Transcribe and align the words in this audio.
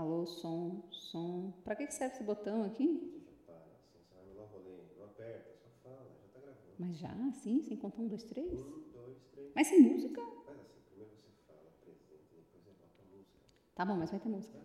Alô, 0.00 0.24
som, 0.24 0.82
som. 0.90 1.52
Pra 1.62 1.76
que 1.76 1.86
serve 1.92 2.14
esse 2.14 2.24
botão 2.24 2.64
aqui? 2.64 3.22
Para, 3.44 3.54
assim, 3.56 3.98
você 4.08 4.32
vai 4.34 4.46
rolê, 4.46 4.78
não 4.96 5.04
aperta, 5.04 5.50
só 5.62 5.68
fala, 5.82 6.08
já 6.08 6.28
tá 6.32 6.40
gravando. 6.40 6.64
Mas 6.78 6.96
já, 6.96 7.12
assim, 7.28 7.60
sem 7.60 7.76
contar 7.76 8.00
um, 8.00 8.08
dois, 8.08 8.22
três? 8.24 8.50
Um, 8.50 8.80
dois, 8.94 9.18
três. 9.30 9.52
Mas 9.54 9.66
sem 9.66 9.78
música? 9.82 10.22
Faz 10.46 10.58
assim, 10.58 10.80
primeiro 10.88 11.12
você 11.12 11.28
fala, 11.46 11.68
apresenta, 11.68 12.14
depois 12.24 12.46
você 12.50 12.70
bota 12.78 13.02
a 13.02 13.14
música. 13.14 13.38
Tá 13.74 13.84
bom, 13.84 13.96
mas 13.96 14.10
vai 14.10 14.20
ter 14.20 14.28
música. 14.30 14.58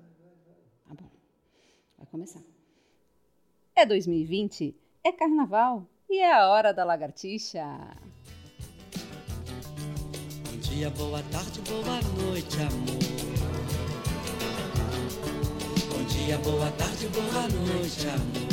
Tá 0.88 0.96
bom. 0.96 1.10
Vai 1.98 2.08
começar. 2.08 2.42
É 3.76 3.86
2020, 3.86 4.74
é 5.04 5.12
carnaval 5.12 5.86
e 6.10 6.18
é 6.18 6.34
a 6.34 6.48
hora 6.48 6.74
da 6.74 6.86
lagartixa. 6.86 7.66
Bom 10.46 10.58
dia, 10.62 10.90
boa 10.92 11.22
tarde, 11.24 11.60
boa 11.60 12.02
noite, 12.24 12.56
amor. 12.62 13.35
Dia, 16.26 16.40
boa 16.40 16.72
tarde, 16.72 17.08
boa 17.10 17.48
noite, 17.50 18.08
amor. 18.08 18.48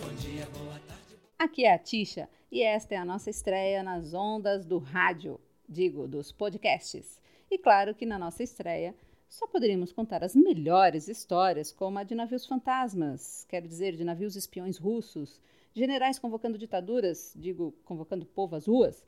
Bom 0.00 0.14
dia, 0.14 0.46
boa 0.56 0.78
tarde. 0.86 1.16
Aqui 1.36 1.64
é 1.64 1.74
a 1.74 1.78
Tisha 1.78 2.28
e 2.52 2.62
esta 2.62 2.94
é 2.94 2.96
a 2.96 3.04
nossa 3.04 3.28
estreia 3.28 3.82
nas 3.82 4.14
ondas 4.14 4.64
do 4.64 4.78
rádio, 4.78 5.40
digo, 5.68 6.06
dos 6.06 6.30
podcasts. 6.30 7.20
E 7.50 7.58
claro 7.58 7.96
que 7.96 8.06
na 8.06 8.16
nossa 8.16 8.44
estreia 8.44 8.94
só 9.28 9.48
poderíamos 9.48 9.90
contar 9.90 10.22
as 10.22 10.36
melhores 10.36 11.08
histórias, 11.08 11.72
como 11.72 11.98
a 11.98 12.04
de 12.04 12.14
navios 12.14 12.46
fantasmas, 12.46 13.44
quero 13.48 13.66
dizer, 13.66 13.96
de 13.96 14.04
navios 14.04 14.36
espiões 14.36 14.78
russos, 14.78 15.40
generais 15.74 16.16
convocando 16.16 16.56
ditaduras, 16.56 17.32
digo, 17.34 17.74
convocando 17.84 18.24
povo 18.24 18.54
às 18.54 18.68
ruas, 18.68 19.04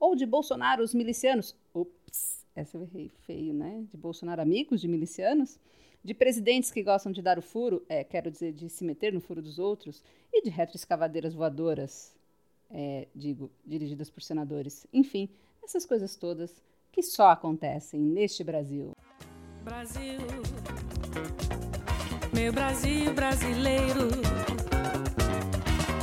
ou 0.00 0.16
de 0.16 0.26
Bolsonaro 0.26 0.82
os 0.82 0.92
milicianos. 0.92 1.54
Ups, 1.72 2.44
essa 2.60 2.76
eu 2.76 2.82
errei 2.82 3.10
feio, 3.26 3.52
né? 3.52 3.84
De 3.90 3.96
Bolsonaro 3.96 4.40
amigos 4.40 4.80
de 4.80 4.88
milicianos, 4.88 5.58
de 6.02 6.14
presidentes 6.14 6.70
que 6.70 6.82
gostam 6.82 7.12
de 7.12 7.20
dar 7.20 7.38
o 7.38 7.42
furo, 7.42 7.84
é, 7.88 8.02
quero 8.04 8.30
dizer, 8.30 8.52
de 8.52 8.68
se 8.68 8.84
meter 8.84 9.12
no 9.12 9.20
furo 9.20 9.42
dos 9.42 9.58
outros, 9.58 10.02
e 10.32 10.42
de 10.42 10.50
retroescavaderas 10.50 11.34
voadoras, 11.34 12.16
é, 12.70 13.08
digo, 13.14 13.50
dirigidas 13.66 14.08
por 14.08 14.22
senadores. 14.22 14.86
Enfim, 14.92 15.28
essas 15.62 15.84
coisas 15.84 16.16
todas 16.16 16.62
que 16.92 17.02
só 17.02 17.30
acontecem 17.30 18.00
neste 18.00 18.42
Brasil. 18.42 18.92
Brasil, 19.62 20.20
meu 22.34 22.52
Brasil 22.52 23.12
brasileiro, 23.12 24.08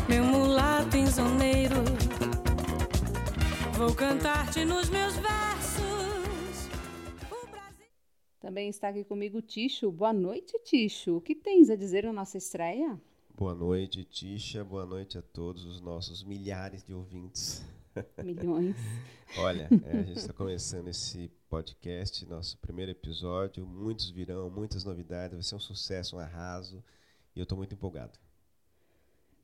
meu 0.08 0.24
mulato 0.24 0.96
insoneiro, 0.96 1.76
vou 3.78 3.94
cantar-te 3.96 4.64
nos 4.64 4.90
meus 4.90 5.16
versos. 5.16 5.57
Também 8.48 8.70
está 8.70 8.88
aqui 8.88 9.04
comigo 9.04 9.40
o 9.40 9.42
Ticho. 9.42 9.92
Boa 9.92 10.14
noite, 10.14 10.58
Ticho. 10.64 11.18
O 11.18 11.22
que 11.22 11.36
tens 11.36 11.70
a 11.70 11.76
dizer 11.76 12.06
na 12.06 12.14
nossa 12.14 12.38
estreia? 12.38 12.98
Boa 13.36 13.54
noite, 13.54 14.06
Tisha. 14.06 14.64
Boa 14.64 14.86
noite 14.86 15.18
a 15.18 15.22
todos 15.22 15.66
os 15.66 15.82
nossos 15.82 16.24
milhares 16.24 16.82
de 16.82 16.94
ouvintes. 16.94 17.62
Milhões. 18.24 18.78
Olha, 19.40 19.68
é, 19.84 20.00
a 20.00 20.02
gente 20.02 20.20
está 20.20 20.32
começando 20.32 20.88
esse 20.88 21.30
podcast, 21.50 22.26
nosso 22.26 22.58
primeiro 22.60 22.92
episódio. 22.92 23.68
Muitos 23.68 24.10
virão, 24.10 24.50
muitas 24.50 24.86
novidades. 24.86 25.34
Vai 25.34 25.44
ser 25.44 25.56
um 25.56 25.60
sucesso, 25.60 26.16
um 26.16 26.20
arraso. 26.20 26.82
E 27.36 27.42
eu 27.42 27.44
estou 27.44 27.58
muito 27.58 27.74
empolgado. 27.74 28.18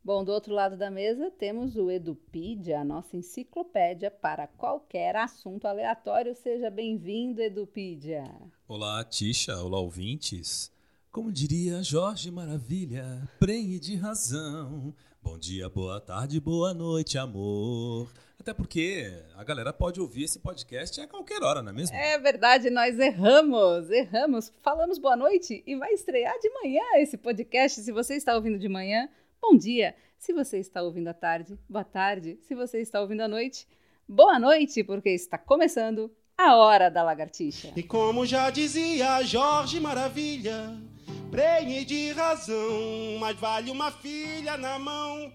Bom, 0.05 0.21
do 0.21 0.33
outro 0.33 0.53
lado 0.53 0.75
da 0.75 0.91
mesa 0.91 1.31
temos 1.31 1.77
o 1.77 1.89
Edupedia, 1.89 2.81
a 2.81 2.83
nossa 2.83 3.15
enciclopédia 3.15 4.11
para 4.11 4.45
qualquer 4.47 5.15
assunto 5.15 5.65
aleatório. 5.65 6.35
Seja 6.35 6.69
bem-vindo, 6.69 7.41
Edupedia. 7.41 8.29
Olá, 8.67 9.01
Tisha, 9.05 9.55
olá, 9.55 9.79
ouvintes. 9.79 10.69
Como 11.09 11.31
diria 11.31 11.81
Jorge 11.81 12.29
Maravilha, 12.29 13.05
prenhe 13.39 13.79
de 13.79 13.95
razão. 13.95 14.93
Bom 15.21 15.37
dia, 15.37 15.69
boa 15.69 16.01
tarde, 16.01 16.37
boa 16.37 16.73
noite, 16.73 17.17
amor. 17.17 18.11
Até 18.37 18.53
porque 18.53 19.09
a 19.37 19.43
galera 19.45 19.71
pode 19.71 20.01
ouvir 20.01 20.23
esse 20.23 20.37
podcast 20.37 20.99
a 20.99 21.07
qualquer 21.07 21.41
hora, 21.41 21.61
não 21.61 21.69
é 21.69 21.73
mesmo? 21.73 21.95
É 21.95 22.19
verdade, 22.19 22.69
nós 22.69 22.99
erramos, 22.99 23.89
erramos. 23.89 24.51
Falamos 24.61 24.97
boa 24.97 25.15
noite 25.15 25.63
e 25.65 25.77
vai 25.77 25.93
estrear 25.93 26.37
de 26.41 26.49
manhã 26.49 26.83
esse 26.97 27.15
podcast. 27.15 27.79
Se 27.79 27.91
você 27.93 28.15
está 28.15 28.35
ouvindo 28.35 28.59
de 28.59 28.67
manhã, 28.67 29.07
bom 29.43 29.57
dia. 29.57 29.93
Se 30.17 30.31
você 30.31 30.57
está 30.57 30.81
ouvindo 30.81 31.09
à 31.09 31.13
tarde, 31.13 31.59
boa 31.67 31.83
tarde. 31.83 32.39
Se 32.43 32.55
você 32.55 32.79
está 32.79 33.01
ouvindo 33.01 33.21
à 33.21 33.27
noite, 33.27 33.67
boa 34.07 34.39
noite, 34.39 34.85
porque 34.85 35.09
está 35.09 35.37
começando 35.37 36.09
a 36.37 36.55
Hora 36.55 36.89
da 36.89 37.03
Lagartixa. 37.03 37.73
E 37.75 37.83
como 37.83 38.25
já 38.25 38.49
dizia 38.49 39.21
Jorge 39.23 39.81
Maravilha, 39.81 40.77
prenhe 41.29 41.83
de 41.83 42.13
razão, 42.13 43.19
mais 43.19 43.37
vale 43.37 43.69
uma 43.69 43.91
filha 43.91 44.55
na 44.55 44.79
mão 44.79 45.33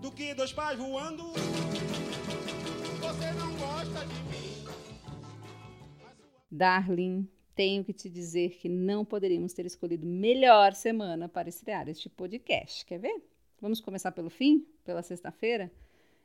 do 0.00 0.10
que 0.10 0.32
dois 0.32 0.52
pais 0.54 0.78
voando. 0.78 1.22
Você 3.02 3.30
não 3.32 3.54
gosta 3.56 4.06
de 4.06 4.14
mim. 4.22 4.64
Darling, 6.50 7.28
tenho 7.54 7.84
que 7.84 7.92
te 7.92 8.08
dizer 8.08 8.56
que 8.56 8.70
não 8.70 9.04
poderíamos 9.04 9.52
ter 9.52 9.66
escolhido 9.66 10.06
melhor 10.06 10.72
semana 10.72 11.28
para 11.28 11.50
estrear 11.50 11.90
este 11.90 12.08
podcast. 12.08 12.86
Quer 12.86 13.00
ver? 13.00 13.33
Vamos 13.64 13.80
começar 13.80 14.12
pelo 14.12 14.28
fim, 14.28 14.66
pela 14.84 15.02
sexta-feira? 15.02 15.72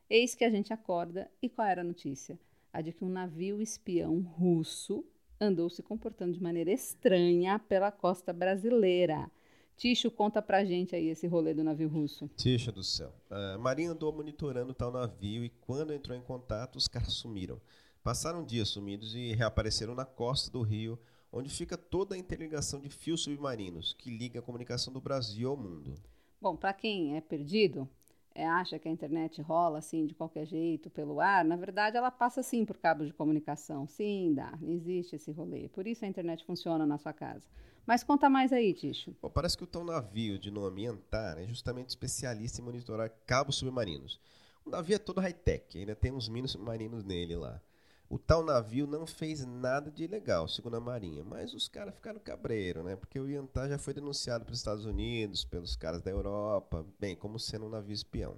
Eis 0.10 0.36
que 0.36 0.44
a 0.44 0.50
gente 0.50 0.74
acorda 0.74 1.32
e 1.42 1.48
qual 1.48 1.66
era 1.66 1.80
a 1.80 1.86
notícia? 1.86 2.38
A 2.74 2.82
de 2.82 2.92
que 2.92 3.06
um 3.06 3.08
navio 3.08 3.62
espião 3.62 4.20
russo 4.20 5.06
andou 5.40 5.70
se 5.70 5.82
comportando 5.82 6.34
de 6.34 6.44
maneira 6.44 6.70
estranha 6.70 7.58
pela 7.58 7.94
costa 7.94 8.34
brasileira. 8.34 9.32
Ticho, 9.78 10.12
conta 10.12 10.42
pra 10.42 10.66
gente 10.66 10.98
aí 10.98 11.08
esse 11.08 11.28
rolê 11.28 11.54
do 11.54 11.64
navio 11.64 11.88
russo. 11.88 12.30
Tisha 12.36 12.74
do 12.74 12.84
céu. 12.84 13.14
A 13.30 13.58
Marinha 13.58 13.92
andou 13.92 14.12
monitorando 14.12 14.74
tal 14.74 14.92
navio 14.92 15.46
e 15.46 15.50
quando 15.62 15.94
entrou 15.94 16.18
em 16.18 16.22
contato, 16.22 16.76
os 16.76 16.90
caras 16.90 17.14
sumiram. 17.14 17.62
Passaram 18.04 18.44
dias 18.44 18.68
sumidos 18.68 19.16
e 19.16 19.32
reapareceram 19.32 19.96
na 19.96 20.04
costa 20.04 20.52
do 20.52 20.62
rio, 20.62 21.00
onde 21.32 21.50
fica 21.50 21.78
toda 21.78 22.16
a 22.16 22.18
interligação 22.18 22.82
de 22.82 22.90
fios 22.90 23.24
submarinos 23.24 23.94
que 23.94 24.10
liga 24.10 24.40
a 24.40 24.44
comunicação 24.44 24.92
do 24.92 25.00
Brasil 25.00 25.50
ao 25.50 25.56
mundo. 25.56 25.96
Bom, 26.42 26.56
para 26.56 26.74
quem 26.74 27.18
é 27.18 27.22
perdido, 27.22 27.88
é, 28.34 28.48
acha 28.48 28.80
que 28.80 28.88
a 28.88 28.92
internet 28.92 29.42
rola 29.42 29.80
assim 29.80 30.06
de 30.06 30.16
qualquer 30.16 30.46
jeito 30.46 30.90
pelo 30.90 31.20
ar, 31.20 31.44
na 31.44 31.58
verdade 31.58 31.98
ela 31.98 32.10
passa 32.10 32.42
sim 32.42 32.64
por 32.64 32.78
cabo 32.78 33.06
de 33.06 33.12
comunicação. 33.12 33.86
Sim, 33.86 34.34
dá, 34.34 34.58
existe 34.62 35.18
esse 35.18 35.32
rolê. 35.32 35.68
Por 35.68 35.86
isso 35.86 36.06
a 36.06 36.08
internet 36.08 36.46
funciona 36.46 36.86
na 36.86 36.98
sua 36.98 37.12
casa. 37.12 37.46
Mas 37.86 38.04
conta 38.04 38.30
mais 38.30 38.54
aí, 38.54 38.74
Ticho. 38.74 39.14
Bom, 39.22 39.30
parece 39.30 39.58
que 39.58 39.64
o 39.64 39.68
tal 39.68 39.84
navio 39.84 40.40
de 40.40 40.52
nome 40.52 40.86
Antar 40.86 41.38
é 41.38 41.46
justamente 41.46 41.90
especialista 41.90 42.62
em 42.62 42.64
monitorar 42.64 43.10
cabos 43.26 43.58
submarinos. 43.58 44.20
O 44.64 44.70
navio 44.70 44.96
é 44.96 45.00
todo 45.00 45.20
high-tech, 45.20 45.78
ainda 45.78 45.96
tem 45.96 46.12
uns 46.12 46.30
minos 46.30 46.52
submarinos 46.52 47.04
nele 47.04 47.36
lá. 47.36 47.60
O 48.10 48.18
tal 48.18 48.44
navio 48.44 48.88
não 48.88 49.06
fez 49.06 49.46
nada 49.46 49.92
de 49.92 50.06
ilegal, 50.06 50.48
segundo 50.48 50.78
a 50.78 50.80
Marinha, 50.80 51.24
mas 51.24 51.54
os 51.54 51.68
caras 51.68 51.94
ficaram 51.94 52.20
cabreiro, 52.20 52.82
né? 52.82 52.96
Porque 52.96 53.20
o 53.20 53.30
Yantar 53.30 53.70
já 53.70 53.78
foi 53.78 53.94
denunciado 53.94 54.46
pelos 54.46 54.58
Estados 54.58 54.84
Unidos, 54.84 55.46
pelos 55.46 55.76
caras 55.76 56.02
da 56.02 56.10
Europa, 56.10 56.84
bem, 57.00 57.16
como 57.16 57.38
sendo 57.38 57.68
um 57.68 57.70
navio 57.70 57.94
espião. 57.94 58.38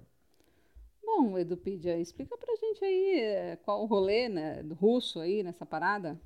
Bom, 1.01 1.37
Edupedia, 1.37 1.97
explica 1.97 2.37
pra 2.37 2.53
gente 2.55 2.83
aí 2.83 3.19
é, 3.21 3.55
qual 3.55 3.81
o 3.81 3.85
rolê 3.85 4.27
né, 4.27 4.61
do 4.61 4.75
russo 4.75 5.21
aí 5.21 5.41
nessa 5.41 5.65
parada. 5.65 6.19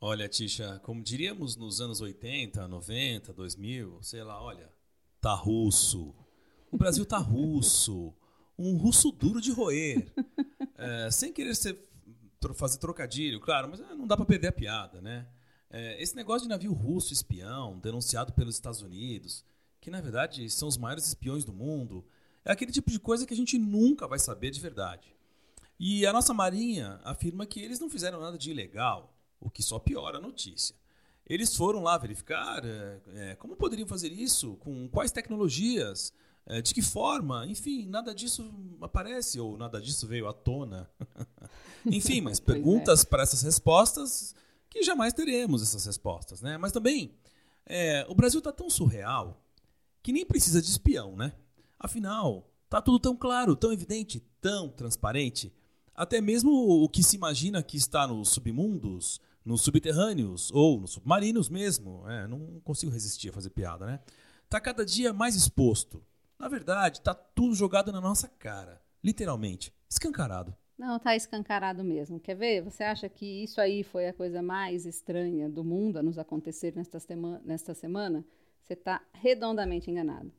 Olha, 0.00 0.28
Tisha, 0.28 0.80
como 0.84 1.02
diríamos 1.02 1.56
nos 1.56 1.80
anos 1.80 2.00
80, 2.00 2.68
90, 2.68 3.32
2000, 3.32 3.98
sei 4.02 4.22
lá, 4.22 4.40
olha, 4.40 4.68
tá 5.20 5.34
russo. 5.34 6.14
O 6.70 6.76
Brasil 6.76 7.04
tá 7.04 7.18
russo. 7.18 8.14
Um 8.56 8.76
russo 8.76 9.10
duro 9.10 9.40
de 9.40 9.50
roer. 9.50 10.12
É, 10.84 11.08
sem 11.12 11.32
querer 11.32 11.54
ser, 11.54 11.78
fazer 12.54 12.78
trocadilho, 12.78 13.40
claro, 13.40 13.68
mas 13.68 13.80
é, 13.80 13.94
não 13.94 14.06
dá 14.06 14.16
pra 14.16 14.26
perder 14.26 14.48
a 14.48 14.52
piada, 14.52 15.00
né? 15.00 15.26
É, 15.70 16.02
esse 16.02 16.14
negócio 16.14 16.42
de 16.42 16.48
navio 16.48 16.72
russo 16.72 17.12
espião, 17.12 17.78
denunciado 17.78 18.32
pelos 18.32 18.54
Estados 18.54 18.82
Unidos, 18.82 19.44
que 19.80 19.90
na 19.90 20.00
verdade 20.00 20.48
são 20.50 20.68
os 20.68 20.76
maiores 20.76 21.06
espiões 21.06 21.44
do 21.44 21.52
mundo, 21.52 22.04
é 22.44 22.52
aquele 22.52 22.72
tipo 22.72 22.90
de 22.90 22.98
coisa 22.98 23.26
que 23.26 23.32
a 23.32 23.36
gente 23.36 23.58
nunca 23.58 24.06
vai 24.06 24.18
saber 24.18 24.50
de 24.50 24.60
verdade. 24.60 25.14
E 25.78 26.06
a 26.06 26.12
nossa 26.12 26.34
Marinha 26.34 27.00
afirma 27.04 27.46
que 27.46 27.60
eles 27.60 27.80
não 27.80 27.90
fizeram 27.90 28.20
nada 28.20 28.36
de 28.36 28.50
ilegal, 28.50 29.16
o 29.40 29.50
que 29.50 29.62
só 29.62 29.78
piora 29.78 30.18
a 30.18 30.20
notícia. 30.20 30.76
Eles 31.26 31.56
foram 31.56 31.82
lá 31.82 31.96
verificar 31.96 32.64
é, 32.64 33.00
é, 33.14 33.34
como 33.36 33.56
poderiam 33.56 33.88
fazer 33.88 34.12
isso, 34.12 34.56
com 34.56 34.88
quais 34.88 35.10
tecnologias, 35.10 36.12
de 36.62 36.74
que 36.74 36.82
forma, 36.82 37.46
enfim, 37.46 37.86
nada 37.86 38.14
disso 38.14 38.50
aparece 38.80 39.38
ou 39.38 39.56
nada 39.56 39.80
disso 39.80 40.06
veio 40.06 40.28
à 40.28 40.32
tona. 40.32 40.90
enfim, 41.86 42.20
mas 42.20 42.38
é. 42.38 42.42
perguntas 42.42 43.04
para 43.04 43.22
essas 43.22 43.42
respostas 43.42 44.34
que 44.68 44.82
jamais 44.82 45.12
teremos 45.12 45.62
essas 45.62 45.84
respostas, 45.84 46.40
né? 46.40 46.56
Mas 46.56 46.72
também 46.72 47.14
é, 47.66 48.04
o 48.08 48.14
Brasil 48.14 48.38
está 48.38 48.50
tão 48.50 48.68
surreal 48.68 49.40
que 50.02 50.12
nem 50.12 50.26
precisa 50.26 50.60
de 50.60 50.68
espião, 50.68 51.16
né? 51.16 51.32
Afinal, 51.78 52.50
tá 52.68 52.80
tudo 52.80 52.98
tão 52.98 53.16
claro, 53.16 53.54
tão 53.54 53.72
evidente, 53.72 54.20
tão 54.40 54.68
transparente. 54.68 55.52
Até 55.94 56.20
mesmo 56.20 56.50
o 56.50 56.88
que 56.88 57.02
se 57.02 57.16
imagina 57.16 57.62
que 57.62 57.76
está 57.76 58.06
nos 58.06 58.30
submundos, 58.30 59.20
nos 59.44 59.62
subterrâneos 59.62 60.50
ou 60.52 60.80
nos 60.80 60.92
submarinos 60.92 61.48
mesmo. 61.48 62.08
É, 62.08 62.26
não 62.26 62.60
consigo 62.64 62.90
resistir 62.90 63.28
a 63.28 63.32
fazer 63.32 63.50
piada, 63.50 63.86
né? 63.86 64.00
Tá 64.48 64.60
cada 64.60 64.84
dia 64.84 65.12
mais 65.12 65.34
exposto. 65.36 66.02
Na 66.42 66.48
verdade, 66.48 67.00
tá 67.00 67.14
tudo 67.14 67.54
jogado 67.54 67.92
na 67.92 68.00
nossa 68.00 68.26
cara. 68.26 68.82
Literalmente. 69.00 69.72
Escancarado. 69.88 70.52
Não, 70.76 70.98
tá 70.98 71.14
escancarado 71.14 71.84
mesmo. 71.84 72.18
Quer 72.18 72.34
ver? 72.34 72.62
Você 72.62 72.82
acha 72.82 73.08
que 73.08 73.44
isso 73.44 73.60
aí 73.60 73.84
foi 73.84 74.08
a 74.08 74.12
coisa 74.12 74.42
mais 74.42 74.84
estranha 74.84 75.48
do 75.48 75.62
mundo 75.62 75.98
a 75.98 76.02
nos 76.02 76.18
acontecer 76.18 76.74
nesta, 76.74 76.98
sema 76.98 77.40
nesta 77.44 77.74
semana? 77.74 78.24
Você 78.64 78.72
está 78.72 79.00
redondamente 79.12 79.88
enganado. 79.88 80.32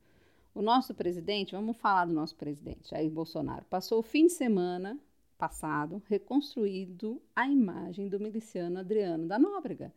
O 0.54 0.62
nosso 0.62 0.94
presidente, 0.94 1.56
vamos 1.56 1.78
falar 1.78 2.04
do 2.04 2.12
nosso 2.12 2.36
presidente, 2.36 2.90
Jair 2.90 3.10
Bolsonaro, 3.10 3.64
passou 3.70 4.00
o 4.00 4.04
fim 4.04 4.28
de 4.28 4.34
semana 4.34 5.00
passado 5.38 6.04
reconstruído 6.10 7.22
a 7.34 7.48
imagem 7.48 8.10
do 8.10 8.20
miliciano 8.20 8.78
Adriano 8.78 9.26
da 9.26 9.40
Nóbrega. 9.40 9.94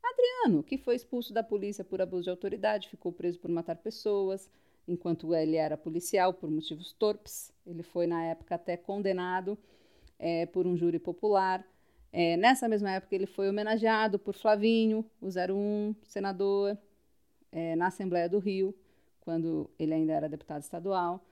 Adriano, 0.00 0.62
que 0.62 0.78
foi 0.78 0.94
expulso 0.94 1.34
da 1.34 1.42
polícia 1.42 1.82
por 1.82 2.00
abuso 2.00 2.22
de 2.22 2.30
autoridade, 2.30 2.88
ficou 2.88 3.12
preso 3.12 3.40
por 3.40 3.50
matar 3.50 3.74
pessoas, 3.74 4.48
enquanto 4.86 5.34
ele 5.34 5.56
era 5.56 5.76
policial 5.76 6.32
por 6.32 6.50
motivos 6.50 6.92
torpes. 6.92 7.52
Ele 7.66 7.82
foi, 7.82 8.06
na 8.06 8.24
época, 8.24 8.54
até 8.54 8.76
condenado 8.76 9.58
é, 10.18 10.46
por 10.46 10.66
um 10.66 10.76
júri 10.76 10.98
popular. 10.98 11.66
É, 12.12 12.36
nessa 12.36 12.68
mesma 12.68 12.92
época, 12.92 13.14
ele 13.14 13.26
foi 13.26 13.48
homenageado 13.48 14.18
por 14.18 14.34
Flavinho, 14.34 15.04
o 15.20 15.26
01, 15.26 15.94
senador, 16.04 16.78
é, 17.52 17.76
na 17.76 17.88
Assembleia 17.88 18.28
do 18.28 18.38
Rio, 18.38 18.74
quando 19.20 19.68
ele 19.78 19.92
ainda 19.92 20.12
era 20.12 20.28
deputado 20.28 20.62
estadual. 20.62 21.22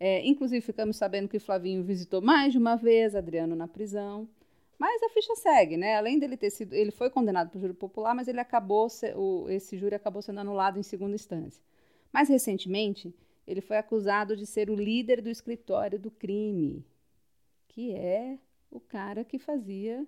É, 0.00 0.26
inclusive, 0.26 0.60
ficamos 0.60 0.96
sabendo 0.96 1.28
que 1.28 1.38
Flavinho 1.38 1.82
visitou 1.84 2.20
mais 2.20 2.52
de 2.52 2.58
uma 2.58 2.76
vez 2.76 3.14
Adriano 3.14 3.54
na 3.54 3.68
prisão. 3.68 4.28
Mas 4.78 5.00
a 5.00 5.08
ficha 5.10 5.36
segue, 5.36 5.76
né? 5.76 5.96
Além 5.96 6.18
dele 6.18 6.36
ter 6.36 6.50
sido. 6.50 6.74
Ele 6.74 6.90
foi 6.90 7.08
condenado 7.08 7.50
por 7.50 7.60
júri 7.60 7.72
popular, 7.72 8.14
mas 8.16 8.26
ele 8.26 8.40
acabou. 8.40 8.88
O, 9.14 9.48
esse 9.48 9.76
júri 9.78 9.94
acabou 9.94 10.20
sendo 10.20 10.40
anulado 10.40 10.76
em 10.76 10.82
segunda 10.82 11.14
instância. 11.14 11.62
Mais 12.12 12.28
recentemente, 12.28 13.14
ele 13.46 13.60
foi 13.60 13.76
acusado 13.76 14.36
de 14.36 14.46
ser 14.46 14.70
o 14.70 14.74
líder 14.74 15.20
do 15.20 15.30
escritório 15.30 15.98
do 15.98 16.10
crime, 16.10 16.84
que 17.68 17.92
é 17.94 18.38
o 18.70 18.80
cara 18.80 19.24
que 19.24 19.38
fazia. 19.38 20.06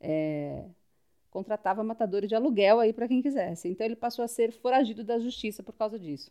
É, 0.00 0.64
contratava 1.30 1.82
matadores 1.82 2.28
de 2.28 2.34
aluguel 2.34 2.80
aí 2.80 2.92
para 2.92 3.08
quem 3.08 3.22
quisesse. 3.22 3.68
Então 3.68 3.84
ele 3.84 3.96
passou 3.96 4.24
a 4.24 4.28
ser 4.28 4.52
foragido 4.52 5.04
da 5.04 5.18
justiça 5.18 5.62
por 5.62 5.74
causa 5.74 5.98
disso. 5.98 6.30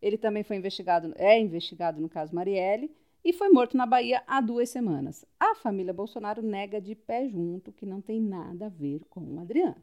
Ele 0.00 0.16
também 0.16 0.42
foi 0.42 0.56
investigado, 0.56 1.12
é 1.16 1.38
investigado 1.38 2.00
no 2.00 2.08
caso 2.08 2.34
Marielle, 2.34 2.90
e 3.22 3.34
foi 3.34 3.50
morto 3.50 3.76
na 3.76 3.84
Bahia 3.84 4.22
há 4.26 4.40
duas 4.40 4.70
semanas. 4.70 5.26
A 5.38 5.54
família 5.54 5.92
Bolsonaro 5.92 6.40
nega 6.40 6.80
de 6.80 6.94
pé 6.94 7.28
junto 7.28 7.70
que 7.70 7.84
não 7.84 8.00
tem 8.00 8.18
nada 8.18 8.66
a 8.66 8.70
ver 8.70 9.02
com 9.10 9.20
o 9.20 9.40
Adriano. 9.40 9.76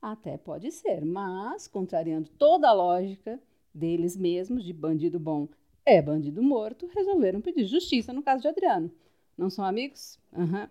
Até 0.00 0.36
pode 0.36 0.70
ser, 0.70 1.02
mas, 1.02 1.66
contrariando 1.66 2.28
toda 2.38 2.68
a 2.68 2.72
lógica 2.74 3.40
deles 3.76 4.16
mesmos, 4.16 4.64
de 4.64 4.72
bandido 4.72 5.20
bom 5.20 5.48
é 5.86 6.02
bandido 6.02 6.42
morto, 6.42 6.88
resolveram 6.92 7.40
pedir 7.40 7.64
justiça 7.64 8.12
no 8.12 8.22
caso 8.22 8.42
de 8.42 8.48
Adriano. 8.48 8.90
Não 9.38 9.48
são 9.48 9.64
amigos? 9.64 10.18
Aham. 10.32 10.62
Uhum. 10.62 10.68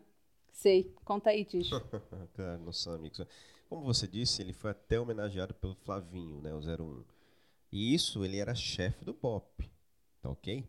Sei. 0.51 0.93
Conta 1.03 1.29
aí, 1.29 1.45
Ticho. 1.45 1.79
Cara, 2.35 2.57
não 2.57 2.73
são 2.73 2.93
amigos. 2.93 3.21
Como 3.69 3.83
você 3.83 4.07
disse, 4.07 4.41
ele 4.41 4.53
foi 4.53 4.71
até 4.71 4.99
homenageado 4.99 5.53
pelo 5.53 5.75
Flavinho, 5.75 6.41
né, 6.41 6.53
o 6.53 6.59
01. 6.59 7.03
E 7.71 7.93
isso, 7.93 8.23
ele 8.23 8.37
era 8.37 8.53
chefe 8.53 9.03
do 9.03 9.13
BOP. 9.13 9.69
Tá 10.21 10.29
ok? 10.29 10.65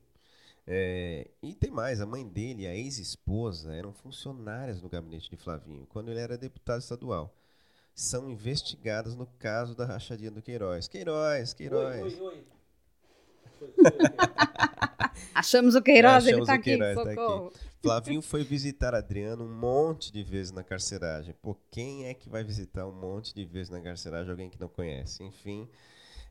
É, 0.66 1.30
e 1.42 1.54
tem 1.54 1.70
mais, 1.70 2.00
a 2.00 2.06
mãe 2.06 2.26
dele 2.26 2.66
a 2.66 2.74
ex-esposa 2.74 3.72
eram 3.74 3.92
funcionárias 3.92 4.82
no 4.82 4.88
gabinete 4.88 5.30
de 5.30 5.36
Flavinho, 5.36 5.86
quando 5.86 6.10
ele 6.10 6.18
era 6.18 6.36
deputado 6.36 6.80
estadual. 6.80 7.32
São 7.96 8.28
investigadas 8.28 9.16
no 9.16 9.26
caso 9.38 9.74
da 9.74 9.86
rachadinha 9.86 10.30
do 10.30 10.42
Queiroz. 10.42 10.86
Queiroz, 10.86 11.54
Queiroz. 11.54 12.02
Oi, 12.02 12.20
oi, 12.20 12.20
oi. 12.20 12.44
Achamos 15.34 15.74
o 15.74 15.80
Queiroz, 15.80 16.26
Achamos 16.26 16.28
ele 16.28 16.46
tá 16.46 16.52
o 16.52 16.56
aqui, 16.56 16.76
Queiroz, 16.76 16.94
tá 16.94 17.10
aqui. 17.10 17.58
Flavinho 17.80 18.20
foi 18.20 18.44
visitar 18.44 18.94
Adriano 18.94 19.44
um 19.44 19.48
monte 19.48 20.12
de 20.12 20.22
vezes 20.22 20.52
na 20.52 20.62
carceragem. 20.62 21.34
Pô, 21.40 21.56
quem 21.70 22.04
é 22.04 22.12
que 22.12 22.28
vai 22.28 22.44
visitar 22.44 22.86
um 22.86 22.92
monte 22.92 23.34
de 23.34 23.46
vezes 23.46 23.70
na 23.70 23.80
carceragem 23.80 24.30
alguém 24.30 24.50
que 24.50 24.60
não 24.60 24.68
conhece? 24.68 25.24
Enfim, 25.24 25.66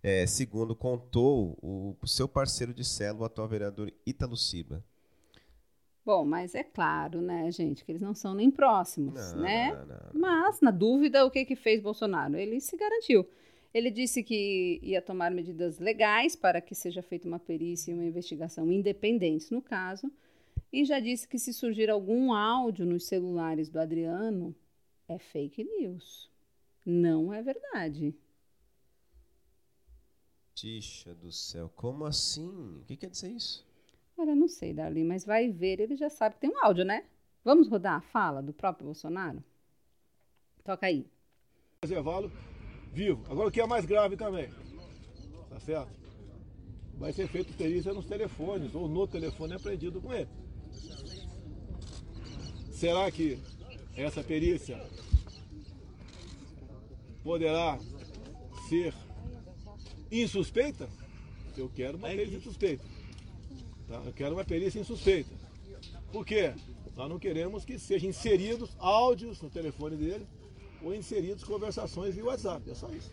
é, 0.04 0.28
segundo 0.28 0.76
contou 0.76 1.58
o, 1.64 1.98
o 2.00 2.08
seu 2.08 2.28
parceiro 2.28 2.76
de 2.76 2.86
célula, 2.86 3.24
o 3.24 3.26
atual 3.26 3.48
vereador 3.48 3.92
Ítalo 4.06 4.38
Ciba. 4.38 4.84
Bom, 6.06 6.24
mas 6.24 6.54
é 6.54 6.64
claro, 6.64 7.20
né, 7.20 7.52
gente, 7.52 7.84
que 7.84 7.92
eles 7.92 8.02
não 8.02 8.14
são 8.14 8.36
nem 8.36 8.52
próximos, 8.52 9.34
Não, 9.34 9.42
né? 9.42 9.74
não, 9.74 9.86
não. 9.88 9.98
Mas, 10.14 10.62
na 10.62 10.70
dúvida, 10.70 11.26
o 11.26 11.32
que 11.32 11.44
que 11.44 11.56
fez 11.56 11.82
Bolsonaro? 11.82 12.38
Ele 12.38 12.62
se 12.62 12.78
garantiu. 12.78 13.28
Ele 13.74 13.90
disse 13.90 14.24
que 14.24 14.80
ia 14.84 15.02
tomar 15.02 15.32
medidas 15.32 15.80
legais 15.80 16.36
para 16.36 16.62
que 16.62 16.76
seja 16.76 17.02
feita 17.02 17.28
uma 17.28 17.40
perícia 17.40 17.90
e 17.92 17.94
uma 17.96 18.06
investigação 18.06 18.72
independentes 18.72 19.50
no 19.50 19.62
caso, 19.62 20.12
e 20.72 20.86
já 20.86 21.00
disse 21.00 21.28
que 21.28 21.40
se 21.40 21.52
surgir 21.52 21.90
algum 21.90 22.34
áudio 22.34 22.86
nos 22.86 23.06
celulares 23.06 23.68
do 23.68 23.80
Adriano, 23.80 24.56
é 25.08 25.18
fake 25.18 25.64
news. 25.64 26.30
Não 26.86 27.34
é 27.34 27.42
verdade. 27.42 28.14
Tixa 30.54 31.16
do 31.16 31.32
céu, 31.32 31.70
como 31.76 32.06
assim? 32.06 32.80
O 32.82 32.86
que 32.86 32.96
quer 32.96 33.10
dizer 33.10 33.32
isso? 33.32 33.65
Olha, 34.18 34.34
não 34.34 34.48
sei, 34.48 34.74
Darlene, 34.74 35.08
mas 35.08 35.26
vai 35.26 35.50
ver, 35.50 35.80
ele 35.80 35.96
já 35.96 36.10
sabe 36.10 36.36
que 36.36 36.42
tem 36.42 36.50
um 36.50 36.64
áudio, 36.64 36.86
né? 36.86 37.06
Vamos 37.44 37.68
rodar 37.68 37.96
a 37.96 38.02
fala 38.02 38.42
do 38.42 38.54
próprio 38.54 38.86
Bolsonaro? 38.86 39.44
Toca 40.64 40.88
aí. 40.88 41.06
preservá-lo 41.82 42.32
vivo. 42.92 43.24
Agora 43.30 43.50
o 43.50 43.52
que 43.52 43.62
é 43.62 43.68
mais 43.68 43.86
grave 43.86 44.16
também, 44.18 44.50
tá 45.50 45.60
certo? 45.60 45.92
Vai 46.96 47.12
ser 47.12 47.28
feito 47.28 47.54
perícia 47.58 47.94
nos 47.94 48.06
telefones 48.06 48.74
ou 48.74 48.88
no 48.88 49.06
telefone 49.06 49.54
apreendido 49.54 50.02
com 50.02 50.14
ele. 50.14 50.30
Será 52.72 53.12
que 53.12 53.38
essa 53.96 54.24
perícia 54.24 54.82
poderá 57.22 57.78
ser 58.70 58.94
insuspeita? 60.10 60.90
Eu 61.58 61.70
quero 61.70 61.98
uma 61.98 62.08
perícia 62.08 62.38
insuspeita. 62.38 62.95
Tá? 63.88 64.02
Eu 64.06 64.14
quero 64.14 64.36
uma 64.36 64.46
perícia 64.46 64.80
insuspeita. 64.80 65.34
Por 66.12 66.26
quê? 66.26 66.54
Nós 66.96 67.10
não 67.10 67.20
queremos 67.20 67.66
que 67.66 67.78
sejam 67.78 68.10
inseridos 68.10 68.76
áudios 68.80 69.42
no 69.42 69.50
telefone 69.50 69.98
dele 69.98 70.26
ou 70.82 70.94
inseridos 70.94 71.44
conversações 71.44 72.16
via 72.16 72.26
WhatsApp. 72.26 72.70
É 72.70 72.74
só 72.74 72.90
isso. 72.90 73.12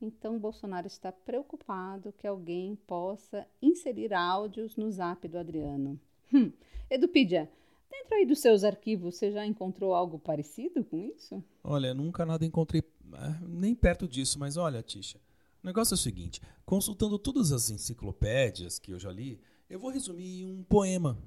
Então, 0.00 0.38
Bolsonaro 0.38 0.86
está 0.86 1.10
preocupado 1.10 2.12
que 2.12 2.26
alguém 2.26 2.76
possa 2.86 3.46
inserir 3.62 4.12
áudios 4.12 4.76
no 4.76 4.90
zap 4.90 5.26
do 5.28 5.38
Adriano. 5.38 5.98
Hum. 6.32 6.52
Edupidia, 6.90 7.50
dentro 7.90 8.16
aí 8.16 8.26
dos 8.26 8.40
seus 8.40 8.64
arquivos, 8.64 9.16
você 9.16 9.30
já 9.30 9.46
encontrou 9.46 9.94
algo 9.94 10.18
parecido 10.18 10.84
com 10.84 10.98
isso? 10.98 11.42
Olha, 11.62 11.94
nunca 11.94 12.26
nada 12.26 12.44
encontrei 12.44 12.82
é, 13.14 13.46
nem 13.46 13.74
perto 13.74 14.06
disso, 14.06 14.38
mas 14.38 14.56
olha, 14.56 14.82
Tisha, 14.82 15.18
o 15.64 15.66
negócio 15.66 15.94
é 15.94 15.96
o 15.96 15.98
seguinte: 15.98 16.42
consultando 16.66 17.18
todas 17.18 17.50
as 17.50 17.70
enciclopédias 17.70 18.78
que 18.78 18.92
eu 18.92 18.98
já 18.98 19.10
li, 19.10 19.40
eu 19.68 19.80
vou 19.80 19.90
resumir 19.90 20.42
em 20.42 20.44
um 20.44 20.62
poema. 20.62 21.18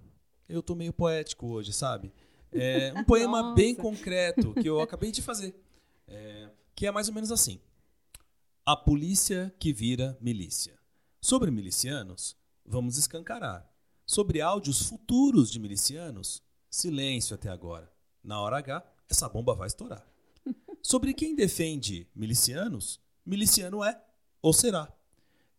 Eu 0.48 0.62
tô 0.62 0.76
meio 0.76 0.94
poético 0.94 1.48
hoje, 1.48 1.74
sabe? 1.74 2.14
É 2.52 2.94
um 2.96 3.04
poema 3.04 3.42
Nossa. 3.42 3.56
bem 3.56 3.74
concreto 3.74 4.54
que 4.54 4.70
eu 4.70 4.80
acabei 4.80 5.12
de 5.12 5.24
fazer. 5.24 5.60
É, 6.08 6.52
que 6.76 6.86
é 6.86 6.92
mais 6.92 7.08
ou 7.08 7.16
menos 7.16 7.32
assim: 7.32 7.60
A 8.64 8.76
polícia 8.76 9.52
que 9.60 9.74
vira 9.74 10.16
milícia. 10.22 10.78
Sobre 11.20 11.50
milicianos, 11.50 12.38
vamos 12.64 12.96
escancarar. 12.96 13.68
Sobre 14.06 14.40
áudios 14.40 14.84
futuros 14.84 15.50
de 15.52 15.60
milicianos, 15.60 16.44
silêncio 16.70 17.34
até 17.34 17.50
agora. 17.50 17.92
Na 18.24 18.40
hora 18.40 18.60
H, 18.60 18.86
essa 19.10 19.28
bomba 19.28 19.56
vai 19.56 19.66
estourar. 19.66 20.08
Sobre 20.84 21.16
quem 21.16 21.36
defende 21.36 22.08
milicianos, 22.16 23.02
miliciano 23.26 23.84
é 23.84 24.00
ou 24.48 24.54
será. 24.54 24.88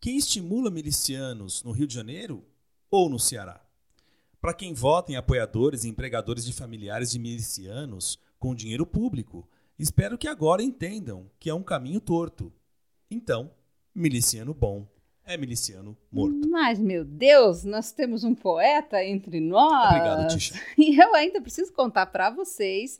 Quem 0.01 0.17
estimula 0.17 0.71
milicianos 0.71 1.61
no 1.63 1.71
Rio 1.71 1.85
de 1.85 1.93
Janeiro 1.93 2.43
ou 2.89 3.07
no 3.07 3.19
Ceará. 3.19 3.61
Para 4.41 4.53
quem 4.53 4.73
vota 4.73 5.11
em 5.11 5.15
apoiadores 5.15 5.83
e 5.83 5.89
empregadores 5.89 6.43
de 6.43 6.53
familiares 6.53 7.11
de 7.11 7.19
milicianos 7.19 8.17
com 8.39 8.55
dinheiro 8.55 8.87
público, 8.87 9.47
espero 9.77 10.17
que 10.17 10.27
agora 10.27 10.63
entendam 10.63 11.29
que 11.39 11.51
é 11.51 11.53
um 11.53 11.61
caminho 11.61 12.01
torto. 12.01 12.51
Então, 13.11 13.51
miliciano 13.93 14.55
bom 14.55 14.87
é 15.23 15.37
miliciano 15.37 15.95
morto. 16.11 16.49
Mas, 16.49 16.79
meu 16.79 17.05
Deus, 17.05 17.63
nós 17.63 17.91
temos 17.91 18.23
um 18.23 18.33
poeta 18.33 19.03
entre 19.05 19.39
nós. 19.39 19.85
Obrigado, 19.85 20.27
Tisha. 20.29 20.59
E 20.79 20.99
eu 20.99 21.13
ainda 21.13 21.39
preciso 21.39 21.71
contar 21.73 22.07
para 22.07 22.31
vocês 22.31 22.99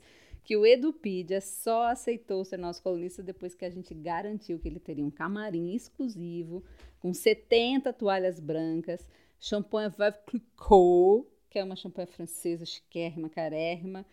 que 0.50 0.56
o 0.56 0.66
Edupedia 0.66 1.40
só 1.40 1.84
aceitou 1.92 2.44
ser 2.44 2.56
nosso 2.56 2.82
colunista 2.82 3.22
depois 3.22 3.54
que 3.54 3.64
a 3.64 3.70
gente 3.70 3.94
garantiu 3.94 4.58
que 4.58 4.66
ele 4.66 4.80
teria 4.80 5.04
um 5.04 5.10
camarim 5.10 5.72
exclusivo 5.76 6.64
com 6.98 7.14
70 7.14 7.92
toalhas 7.92 8.40
brancas, 8.40 9.06
champanhe 9.38 9.92
Veuve 9.96 10.18
Clicquot 10.26 11.24
que 11.48 11.56
é 11.56 11.62
uma 11.62 11.76
champanhe 11.76 12.08
francesa 12.08 12.66
chiquérrima, 12.66 13.28
carérrima, 13.28 14.04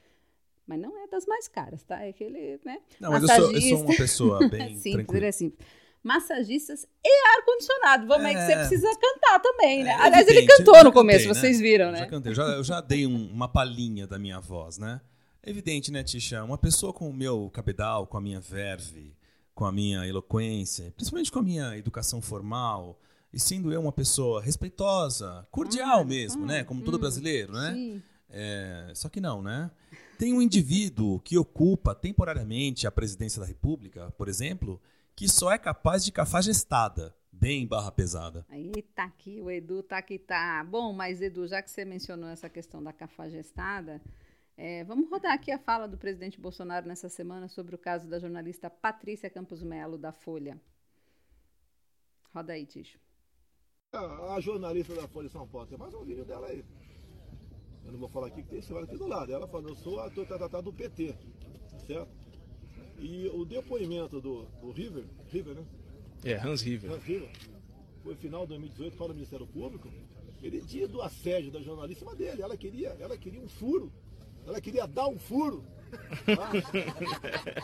mas 0.67 0.79
não 0.79 0.95
é 1.03 1.07
das 1.07 1.25
mais 1.25 1.47
caras, 1.47 1.81
tá? 1.81 2.03
É 2.03 2.09
aquele, 2.09 2.59
né? 2.63 2.81
Não, 2.99 3.09
mas 3.09 3.23
eu 3.23 3.29
sou, 3.29 3.51
eu 3.51 3.61
sou 3.61 3.81
uma 3.81 3.95
pessoa 3.95 4.47
bem 4.47 4.75
simples, 4.77 4.85
ele 4.85 4.93
tranquila. 5.05 5.25
é 5.25 5.31
simples. 5.31 5.67
Massagistas 6.03 6.87
e 7.03 7.37
ar-condicionado. 7.39 8.05
Vamos 8.05 8.27
aí 8.27 8.35
que 8.35 8.41
você 8.41 8.51
É. 8.51 8.57
precisa 8.59 8.87
cantar 8.99 9.39
também, 9.39 9.83
né? 9.83 9.89
É 9.89 9.93
Aliás, 9.95 10.27
ele 10.27 10.37
evidente, 10.39 10.57
cantou 10.59 10.73
eu 10.75 10.77
já 10.77 10.83
no 10.83 10.93
começo, 10.93 11.25
cantei, 11.27 11.33
né? 11.33 11.47
vocês 11.47 11.59
viram, 11.59 11.85
Eu 11.89 11.95
Já 11.95 12.01
né? 12.01 12.07
cantei, 12.07 12.31
eu 12.31 12.35
já, 12.35 12.43
eu 12.43 12.63
já 12.63 12.79
dei 12.81 13.07
um- 13.07 13.31
uma 13.31 13.47
palhinha 13.51 14.05
da 14.05 14.19
minha 14.19 14.39
voz, 14.39 14.77
né? 14.77 15.01
É 15.43 15.49
evidente, 15.49 15.91
né, 15.91 16.03
Tisha? 16.03 16.43
Uma 16.43 16.57
pessoa 16.57 16.91
com 16.91 17.09
o 17.09 17.13
meu 17.13 17.49
cabedal, 17.51 18.05
com 18.07 18.17
a 18.17 18.21
minha 18.21 18.39
verve, 18.39 19.15
com 19.53 19.65
a 19.65 19.71
minha 19.71 20.05
eloquência, 20.07 20.91
principalmente 20.91 21.31
com 21.31 21.39
a 21.39 21.43
minha 21.43 21.77
educação 21.77 22.21
formal, 22.21 22.99
e 23.33 23.39
sendo 23.39 23.71
eu 23.71 23.81
uma 23.81 23.91
pessoa 23.91 24.41
respeitosa, 24.41 25.47
cordial 25.51 26.01
Ah, 26.01 26.05
mesmo, 26.05 26.43
ah, 26.43 26.47
né? 26.47 26.63
Como 26.63 26.83
todo 26.83 26.97
hum, 26.97 26.99
brasileiro, 26.99 27.53
né? 27.53 27.73
Sim. 27.73 28.03
É, 28.29 28.91
só 28.93 29.09
que 29.09 29.21
não, 29.21 29.41
né? 29.41 29.71
Tem 30.17 30.33
um 30.33 30.41
indivíduo 30.41 31.19
que 31.19 31.37
ocupa 31.37 31.95
temporariamente 31.95 32.87
a 32.87 32.91
presidência 32.91 33.39
da 33.39 33.47
República, 33.47 34.11
por 34.17 34.27
exemplo, 34.27 34.81
que 35.15 35.27
só 35.27 35.51
é 35.51 35.57
capaz 35.57 36.03
de 36.03 36.11
cafajestada, 36.11 37.15
bem 37.31 37.65
barra 37.65 37.91
pesada. 37.91 38.45
Aí 38.49 38.71
tá 38.95 39.05
aqui, 39.05 39.39
o 39.41 39.49
Edu 39.49 39.83
tá 39.83 39.97
aqui, 39.97 40.19
tá. 40.19 40.63
Bom, 40.63 40.91
mas 40.91 41.21
Edu, 41.21 41.47
já 41.47 41.61
que 41.61 41.71
você 41.71 41.85
mencionou 41.85 42.29
essa 42.29 42.49
questão 42.49 42.83
da 42.83 42.91
cafajestada, 42.91 44.01
é, 44.57 44.83
vamos 44.83 45.07
rodar 45.07 45.33
aqui 45.33 45.51
a 45.51 45.59
fala 45.59 45.87
do 45.87 45.97
presidente 45.97 46.41
Bolsonaro 46.41 46.87
nessa 46.87 47.07
semana 47.07 47.47
sobre 47.47 47.75
o 47.75 47.77
caso 47.77 48.07
da 48.07 48.17
jornalista 48.17 48.71
Patrícia 48.71 49.29
Campos 49.29 49.61
Melo, 49.61 49.99
da 49.99 50.11
Folha. 50.11 50.59
Roda 52.33 52.53
aí, 52.53 52.65
Ticho. 52.65 52.99
A, 53.93 54.33
a 54.33 54.39
jornalista 54.39 54.95
da 54.95 55.07
Folha 55.07 55.27
de 55.27 55.33
São 55.33 55.47
Paulo, 55.47 55.67
tem 55.67 55.77
mais 55.77 55.93
um 55.93 56.03
vídeo 56.03 56.25
dela 56.25 56.47
aí. 56.47 56.65
Eu 57.85 57.91
não 57.91 57.99
vou 57.99 58.09
falar 58.09 58.27
aqui 58.27 58.41
que 58.41 58.49
tem 58.49 58.61
senhora 58.61 58.85
aqui 58.85 58.97
do 58.97 59.07
lado. 59.07 59.31
Ela 59.31 59.47
falou, 59.47 59.69
eu 59.69 59.75
sou 59.75 59.99
a 59.99 60.09
tatatatá 60.09 60.59
do 60.59 60.73
PT, 60.73 61.15
certo? 61.85 62.11
E 62.99 63.29
o 63.29 63.45
depoimento 63.45 64.19
do, 64.19 64.43
do 64.59 64.71
River, 64.71 65.05
River, 65.27 65.55
né? 65.55 65.65
É, 66.25 66.33
Hans 66.33 66.61
River. 66.61 66.91
Hans 66.91 67.03
River, 67.03 67.29
foi 68.03 68.15
final 68.15 68.41
de 68.41 68.49
2018 68.49 68.97
para 68.97 69.11
o 69.11 69.13
Ministério 69.13 69.45
Público. 69.45 69.87
Ele 70.41 70.61
tinha 70.61 70.87
do 70.87 71.01
assédio 71.01 71.51
da 71.51 71.61
jornalista 71.61 72.15
dele. 72.15 72.41
Ela 72.41 72.57
queria, 72.57 72.89
ela 72.99 73.17
queria 73.17 73.39
um 73.39 73.47
furo. 73.47 73.91
Ela 74.47 74.61
queria 74.61 74.87
dar 74.87 75.09
um 75.09 75.19
furo. 75.19 75.63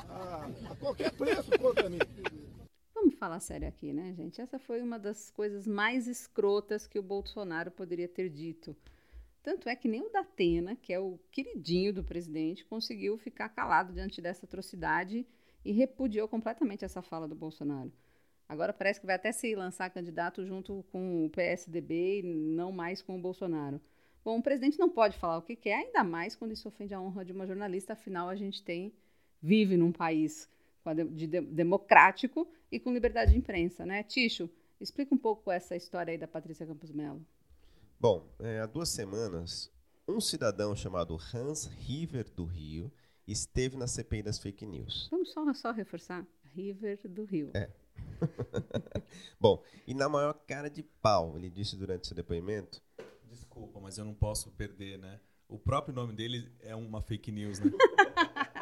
a, 0.10 0.46
a 0.70 0.76
qualquer 0.76 1.12
preço 1.14 1.58
contra 1.58 1.90
mim. 1.90 2.00
Vamos 2.94 3.16
falar 3.16 3.40
sério 3.40 3.68
aqui, 3.68 3.94
né, 3.94 4.14
gente? 4.14 4.42
Essa 4.42 4.60
foi 4.60 4.82
uma 4.82 5.00
das 5.00 5.32
coisas 5.32 5.66
mais 5.66 6.08
escrotas 6.08 6.86
que 6.86 7.00
o 7.00 7.04
Bolsonaro 7.04 7.72
poderia 7.72 8.08
ter 8.08 8.30
dito. 8.30 8.76
Tanto 9.42 9.70
é 9.70 9.76
que 9.76 9.88
nem 9.88 10.02
o 10.02 10.10
Datena, 10.10 10.76
que 10.76 10.92
é 10.94 11.00
o 11.00 11.18
queridinho 11.32 11.94
do 11.94 12.04
presidente, 12.04 12.66
conseguiu 12.66 13.18
ficar 13.18 13.50
calado 13.50 13.94
diante 13.94 14.22
dessa 14.22 14.46
atrocidade 14.46 15.26
e 15.64 15.72
repudiou 15.72 16.28
completamente 16.28 16.84
essa 16.84 17.02
fala 17.02 17.28
do 17.28 17.36
Bolsonaro. 17.36 17.92
Agora 18.48 18.74
parece 18.74 19.00
que 19.00 19.06
vai 19.06 19.16
até 19.16 19.32
se 19.32 19.56
lançar 19.56 19.90
candidato 19.90 20.46
junto 20.46 20.84
com 20.92 21.26
o 21.26 21.30
PSDB 21.30 22.20
e 22.20 22.24
não 22.24 22.72
mais 22.74 23.02
com 23.02 23.18
o 23.18 23.22
Bolsonaro. 23.22 23.82
Bom, 24.24 24.40
o 24.40 24.44
presidente 24.44 24.80
não 24.80 24.90
pode 24.90 25.18
falar 25.18 25.38
o 25.38 25.42
que 25.42 25.56
quer, 25.56 25.76
ainda 25.76 26.04
mais 26.04 26.36
quando 26.36 26.52
isso 26.54 26.68
ofende 26.68 26.94
a 26.94 27.02
honra 27.02 27.26
de 27.26 27.32
uma 27.34 27.46
jornalista, 27.46 27.94
afinal 27.94 28.30
a 28.30 28.36
gente 28.36 28.64
tem 28.64 28.94
vive 29.42 29.76
num 29.76 29.92
país 29.92 30.50
de- 31.12 31.28
de- 31.28 31.42
democrático 31.42 32.48
e 32.72 32.80
com 32.80 32.94
liberdade 32.94 33.32
de 33.32 33.38
imprensa, 33.38 33.86
né? 33.86 34.04
Ticho, 34.04 34.50
explica 34.80 35.14
um 35.14 35.18
pouco 35.18 35.52
essa 35.52 35.76
história 35.76 36.12
aí 36.12 36.18
da 36.18 36.28
Patrícia 36.28 36.66
Campos 36.66 36.92
Melo. 36.92 37.26
Bom, 38.00 38.26
é, 38.40 38.60
há 38.62 38.66
duas 38.66 38.90
semanas, 38.90 39.72
um 40.08 40.20
cidadão 40.20 40.76
chamado 40.76 41.18
Hans 41.34 41.66
River 41.66 42.30
do 42.32 42.46
Rio 42.46 42.92
esteve 43.28 43.78
na 43.78 43.88
CPI 43.88 44.24
das 44.24 44.40
fake 44.40 44.66
news. 44.66 45.08
Vamos 45.10 45.32
só, 45.32 45.54
só 45.54 45.72
reforçar. 45.72 46.26
River 46.54 47.00
do 47.10 47.24
Rio. 47.24 47.52
É. 47.54 47.70
Bom, 49.40 49.64
e 49.88 49.94
na 49.94 50.08
maior 50.10 50.34
cara 50.46 50.70
de 50.70 50.84
pau, 50.84 51.38
ele 51.38 51.50
disse 51.50 51.76
durante 51.76 52.08
seu 52.08 52.16
depoimento, 52.16 52.82
Desculpa, 53.34 53.80
mas 53.80 53.98
eu 53.98 54.06
não 54.06 54.14
posso 54.14 54.52
perder, 54.52 55.00
né? 55.00 55.20
O 55.50 55.58
próprio 55.58 55.94
nome 55.94 56.14
dele 56.14 56.52
é 56.62 56.76
uma 56.76 57.02
fake 57.02 57.32
news, 57.32 57.60
né? 57.60 57.72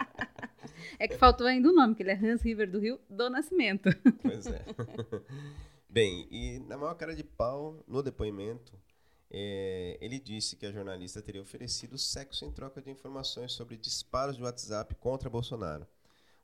É 1.00 1.08
que 1.08 1.18
faltou 1.18 1.48
ainda 1.48 1.70
o 1.70 1.74
nome, 1.74 1.96
que 1.96 2.04
ele 2.04 2.12
é 2.12 2.16
Hans 2.16 2.44
River 2.44 2.70
do 2.70 2.80
Rio 2.80 3.00
do 3.10 3.30
Nascimento. 3.30 3.90
Pois 4.22 4.46
é. 4.46 4.64
Bem, 5.90 6.28
e 6.30 6.60
na 6.60 6.78
maior 6.78 6.94
cara 6.94 7.16
de 7.16 7.24
pau, 7.24 7.84
no 7.88 8.04
depoimento, 8.04 8.72
é, 9.30 9.98
ele 10.00 10.20
disse 10.20 10.56
que 10.56 10.66
a 10.66 10.72
jornalista 10.72 11.22
teria 11.22 11.42
oferecido 11.42 11.98
sexo 11.98 12.46
em 12.46 12.52
troca 12.52 12.82
de 12.82 12.92
informações 12.92 13.52
sobre 13.54 13.78
disparos 13.78 14.36
de 14.36 14.44
WhatsApp 14.44 14.94
contra 14.96 15.30
Bolsonaro. 15.30 15.88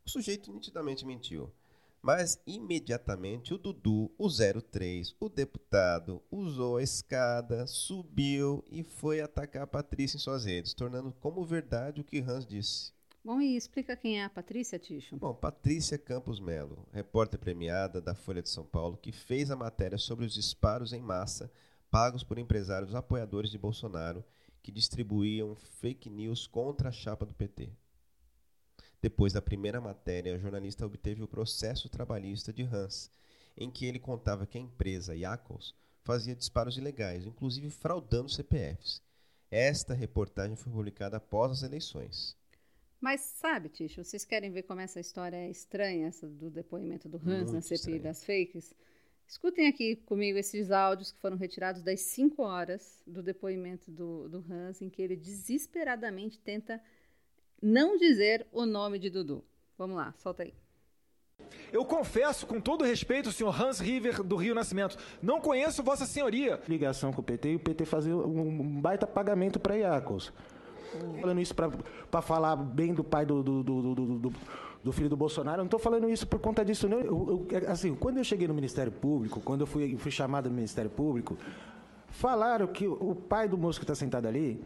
O 0.06 0.10
sujeito 0.10 0.52
nitidamente 0.52 1.06
mentiu. 1.06 1.52
Mas 2.02 2.42
imediatamente 2.46 3.54
o 3.54 3.58
Dudu, 3.58 4.12
o 4.18 4.30
03, 4.30 5.16
o 5.20 5.28
deputado, 5.28 6.22
usou 6.32 6.78
a 6.78 6.84
escada, 6.84 7.66
subiu 7.68 8.64
e 8.70 8.84
foi 8.84 9.20
atacar 9.20 9.64
a 9.64 9.68
Patrícia 9.68 10.18
em 10.18 10.20
suas 10.20 10.46
redes, 10.46 10.74
tornando 10.74 11.12
como 11.20 11.44
verdade 11.44 12.02
o 12.02 12.04
que 12.04 12.20
Hans 12.20 12.46
disse. 12.46 12.92
Bom, 13.24 13.42
e 13.42 13.58
explica 13.58 13.98
quem 13.98 14.22
é 14.22 14.24
a 14.24 14.30
Patrícia, 14.30 14.80
Ticho. 14.80 15.18
Bom, 15.18 15.34
Patrícia 15.34 15.98
Campos 15.98 16.40
Melo, 16.40 16.88
repórter 16.94 17.40
premiada 17.40 18.00
da 18.00 18.16
Folha 18.16 18.42
de 18.42 18.50
São 18.50 18.64
Paulo, 18.64 18.96
que 18.96 19.12
fez 19.12 19.52
a 19.52 19.56
matéria 19.56 19.98
sobre 19.98 20.26
os 20.26 20.34
disparos 20.34 20.94
em 20.94 21.02
massa 21.02 21.52
pagos 21.90 22.24
por 22.24 22.38
empresários 22.38 22.96
apoiadores 22.96 23.50
de 23.50 23.58
Bolsonaro 23.58 24.24
que 24.62 24.72
distribuíam 24.72 25.56
fake 25.56 26.10
news 26.10 26.46
contra 26.48 26.90
a 26.90 26.92
chapa 26.92 27.26
do 27.26 27.34
PT. 27.34 27.72
Depois 29.02 29.34
da 29.34 29.42
primeira 29.42 29.80
matéria, 29.80 30.36
a 30.36 30.40
jornalista 30.40 30.86
obteve 30.86 31.22
o 31.22 31.28
processo 31.28 31.88
trabalhista 31.88 32.52
de 32.52 32.64
Hans, 32.64 33.12
em 33.56 33.70
que 33.70 33.86
ele 33.86 34.00
contava 34.00 34.48
que 34.48 34.58
a 34.58 34.62
empresa 34.62 35.16
Yakos 35.16 35.76
fazia 36.04 36.36
disparos 36.36 36.78
ilegais, 36.78 37.26
inclusive 37.26 37.70
fraudando 37.70 38.30
CPFs. 38.30 39.02
Esta 39.52 39.94
reportagem 39.94 40.56
foi 40.56 40.72
publicada 40.72 41.18
após 41.18 41.52
as 41.52 41.64
eleições. 41.64 42.36
Mas 43.00 43.22
sabe, 43.22 43.70
Ticho, 43.70 44.04
vocês 44.04 44.26
querem 44.26 44.52
ver 44.52 44.64
como 44.64 44.82
essa 44.82 45.00
história 45.00 45.38
é 45.38 45.50
estranha, 45.50 46.08
essa 46.08 46.28
do 46.28 46.50
depoimento 46.50 47.08
do 47.08 47.18
Hans 47.18 47.52
Muito 47.52 47.54
na 47.54 47.62
CPI 47.62 48.00
das 48.00 48.26
fakes? 48.26 48.74
Escutem 49.28 49.68
aqui 49.68 49.98
comigo 49.98 50.38
esses 50.38 50.72
áudios 50.72 51.12
que 51.12 51.20
foram 51.20 51.38
retirados 51.38 51.84
das 51.84 52.00
5 52.02 52.42
horas 52.42 53.04
do 53.06 53.22
depoimento 53.22 53.92
do, 53.92 54.28
do 54.30 54.46
Hans, 54.50 54.82
em 54.82 54.90
que 54.90 55.02
ele 55.02 55.16
desesperadamente 55.16 56.40
tenta 56.40 56.82
não 57.62 57.98
dizer 57.98 58.46
o 58.52 58.66
nome 58.66 59.00
de 59.00 59.10
Dudu. 59.10 59.44
Vamos 59.78 59.96
lá, 59.96 60.14
solta 60.18 60.44
aí. 60.44 60.54
Eu 61.72 61.86
confesso, 61.86 62.48
com 62.48 62.60
todo 62.60 62.84
respeito, 62.84 63.32
senhor 63.32 63.60
Hans 63.62 63.80
River 63.80 64.24
do 64.24 64.36
Rio 64.36 64.56
Nascimento, 64.56 64.98
não 65.22 65.40
conheço 65.40 65.84
Vossa 65.84 66.06
Senhoria. 66.06 66.60
ligação 66.68 67.14
com 67.14 67.22
o 67.22 67.24
PT 67.24 67.52
e 67.52 67.56
o 67.56 67.60
PT 67.60 67.86
fazia 67.86 68.16
um 68.16 68.82
baita 68.82 69.06
pagamento 69.06 69.60
para 69.60 69.76
Iacos. 69.78 70.34
Falando 71.22 71.40
isso 71.42 71.54
para 71.54 72.22
falar 72.22 72.56
bem 72.56 72.94
do 72.94 73.04
pai 73.04 73.26
do, 73.26 73.44
do, 73.44 73.62
do, 73.64 73.82
do, 73.82 73.96
do- 73.96 74.20
do- 74.30 74.34
do 74.84 74.92
filho 74.94 75.10
do 75.10 75.18
Bolsonaro, 75.18 75.58
eu 75.58 75.64
não 75.64 75.66
estou 75.68 75.80
falando 75.80 76.10
isso 76.10 76.26
por 76.26 76.40
conta 76.40 76.64
disso, 76.64 76.88
não. 76.88 77.00
Eu- 77.02 77.46
eu- 77.52 77.70
assim, 77.72 77.94
quando 77.94 78.18
eu 78.18 78.24
cheguei 78.24 78.48
no 78.48 78.54
Ministério 78.54 78.92
Público, 78.92 79.42
quando 79.42 79.62
eu 79.62 79.68
fui, 79.68 79.98
fui 79.98 80.12
chamado 80.12 80.50
no 80.50 80.56
Ministério 80.56 80.90
Público, 80.90 81.38
falaram 82.10 82.66
que 82.68 82.88
o 82.88 83.14
pai 83.14 83.48
do 83.50 83.58
moço 83.58 83.80
que 83.80 83.84
está 83.84 83.94
sentado 83.96 84.28
ali, 84.28 84.64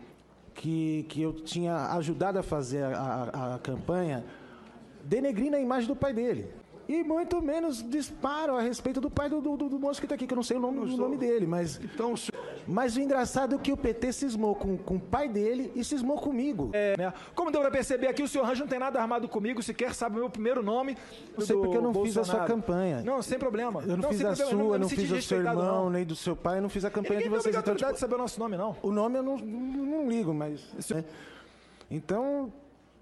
que, 0.53 1.05
que 1.09 1.21
eu 1.21 1.33
tinha 1.33 1.87
ajudado 1.95 2.39
a 2.39 2.43
fazer 2.43 2.83
a, 2.83 3.29
a- 3.33 3.55
a 3.55 3.59
campanha, 3.59 4.23
denegrindo 5.03 5.55
a 5.55 5.59
imagem 5.59 5.87
do 5.87 5.95
pai 5.95 6.13
dele. 6.13 6.47
E 6.87 7.03
muito 7.03 7.41
menos 7.41 7.81
disparo 7.89 8.55
a 8.55 8.61
respeito 8.61 8.99
do 8.99 9.09
pai 9.09 9.29
do, 9.29 9.39
do, 9.39 9.55
do 9.57 9.79
moço 9.79 9.99
que 9.99 10.05
está 10.05 10.15
aqui, 10.15 10.27
que 10.27 10.33
eu 10.33 10.35
não 10.35 10.43
sei 10.43 10.57
o 10.57 10.59
nome, 10.59 10.79
o 10.79 10.97
nome 10.97 11.15
dele, 11.17 11.45
mas. 11.47 11.79
Então, 11.81 12.17
se- 12.17 12.31
Mas 12.67 12.95
o 12.95 13.01
engraçado 13.01 13.55
é 13.55 13.57
que 13.57 13.71
o 13.71 13.77
PT 13.77 14.13
cismou 14.13 14.55
com, 14.55 14.77
com 14.77 14.95
o 14.95 14.99
pai 14.99 15.27
dele 15.27 15.71
e 15.75 15.83
cismou 15.83 16.17
comigo. 16.17 16.69
É, 16.73 16.95
né? 16.97 17.13
Como 17.35 17.51
deu 17.51 17.61
pra 17.61 17.71
perceber 17.71 18.07
aqui, 18.07 18.23
o 18.23 18.27
senhor 18.27 18.49
Hans 18.49 18.59
não 18.59 18.67
tem 18.67 18.79
nada 18.79 18.99
armado 18.99 19.27
comigo, 19.27 19.61
sequer 19.61 19.93
sabe 19.93 20.15
o 20.15 20.19
meu 20.19 20.29
primeiro 20.29 20.61
nome. 20.61 20.97
Não 21.37 21.45
sei 21.45 21.55
porque 21.55 21.77
eu 21.77 21.81
não 21.81 21.93
fiz 21.93 22.17
a 22.17 22.23
sua 22.23 22.39
Bolsonaro. 22.39 22.53
campanha. 22.53 23.01
Não, 23.01 23.21
sem 23.21 23.39
problema. 23.39 23.83
Eu 23.87 23.97
não, 23.97 24.09
fiz 24.09 24.17
sem 24.17 24.27
a 24.27 24.35
problema, 24.35 24.63
sua, 24.63 24.79
não 24.79 24.89
fiz 24.89 25.09
do 25.09 25.21
seu 25.21 25.37
irmão, 25.37 25.55
não. 25.55 25.89
nem 25.89 26.05
do 26.05 26.15
seu 26.15 26.35
pai, 26.35 26.57
eu 26.57 26.61
não 26.61 26.69
fiz 26.69 26.85
a 26.85 26.89
campanha 26.89 27.19
Ninguém 27.19 27.29
de 27.29 27.35
tem 27.35 27.41
vocês. 27.41 27.55
Então, 27.55 27.73
obrigatoriedade 27.73 27.93
tipo, 27.93 27.95
de 27.95 27.99
saber 27.99 28.15
o 28.15 28.17
nosso 28.17 28.39
nome, 28.39 28.57
não. 28.57 28.75
o 28.81 28.91
nome 28.91 29.17
eu 29.17 29.23
não, 29.23 29.37
não 29.37 30.09
ligo, 30.09 30.33
mas. 30.33 30.61
né? 30.89 31.03
Então, 31.89 32.51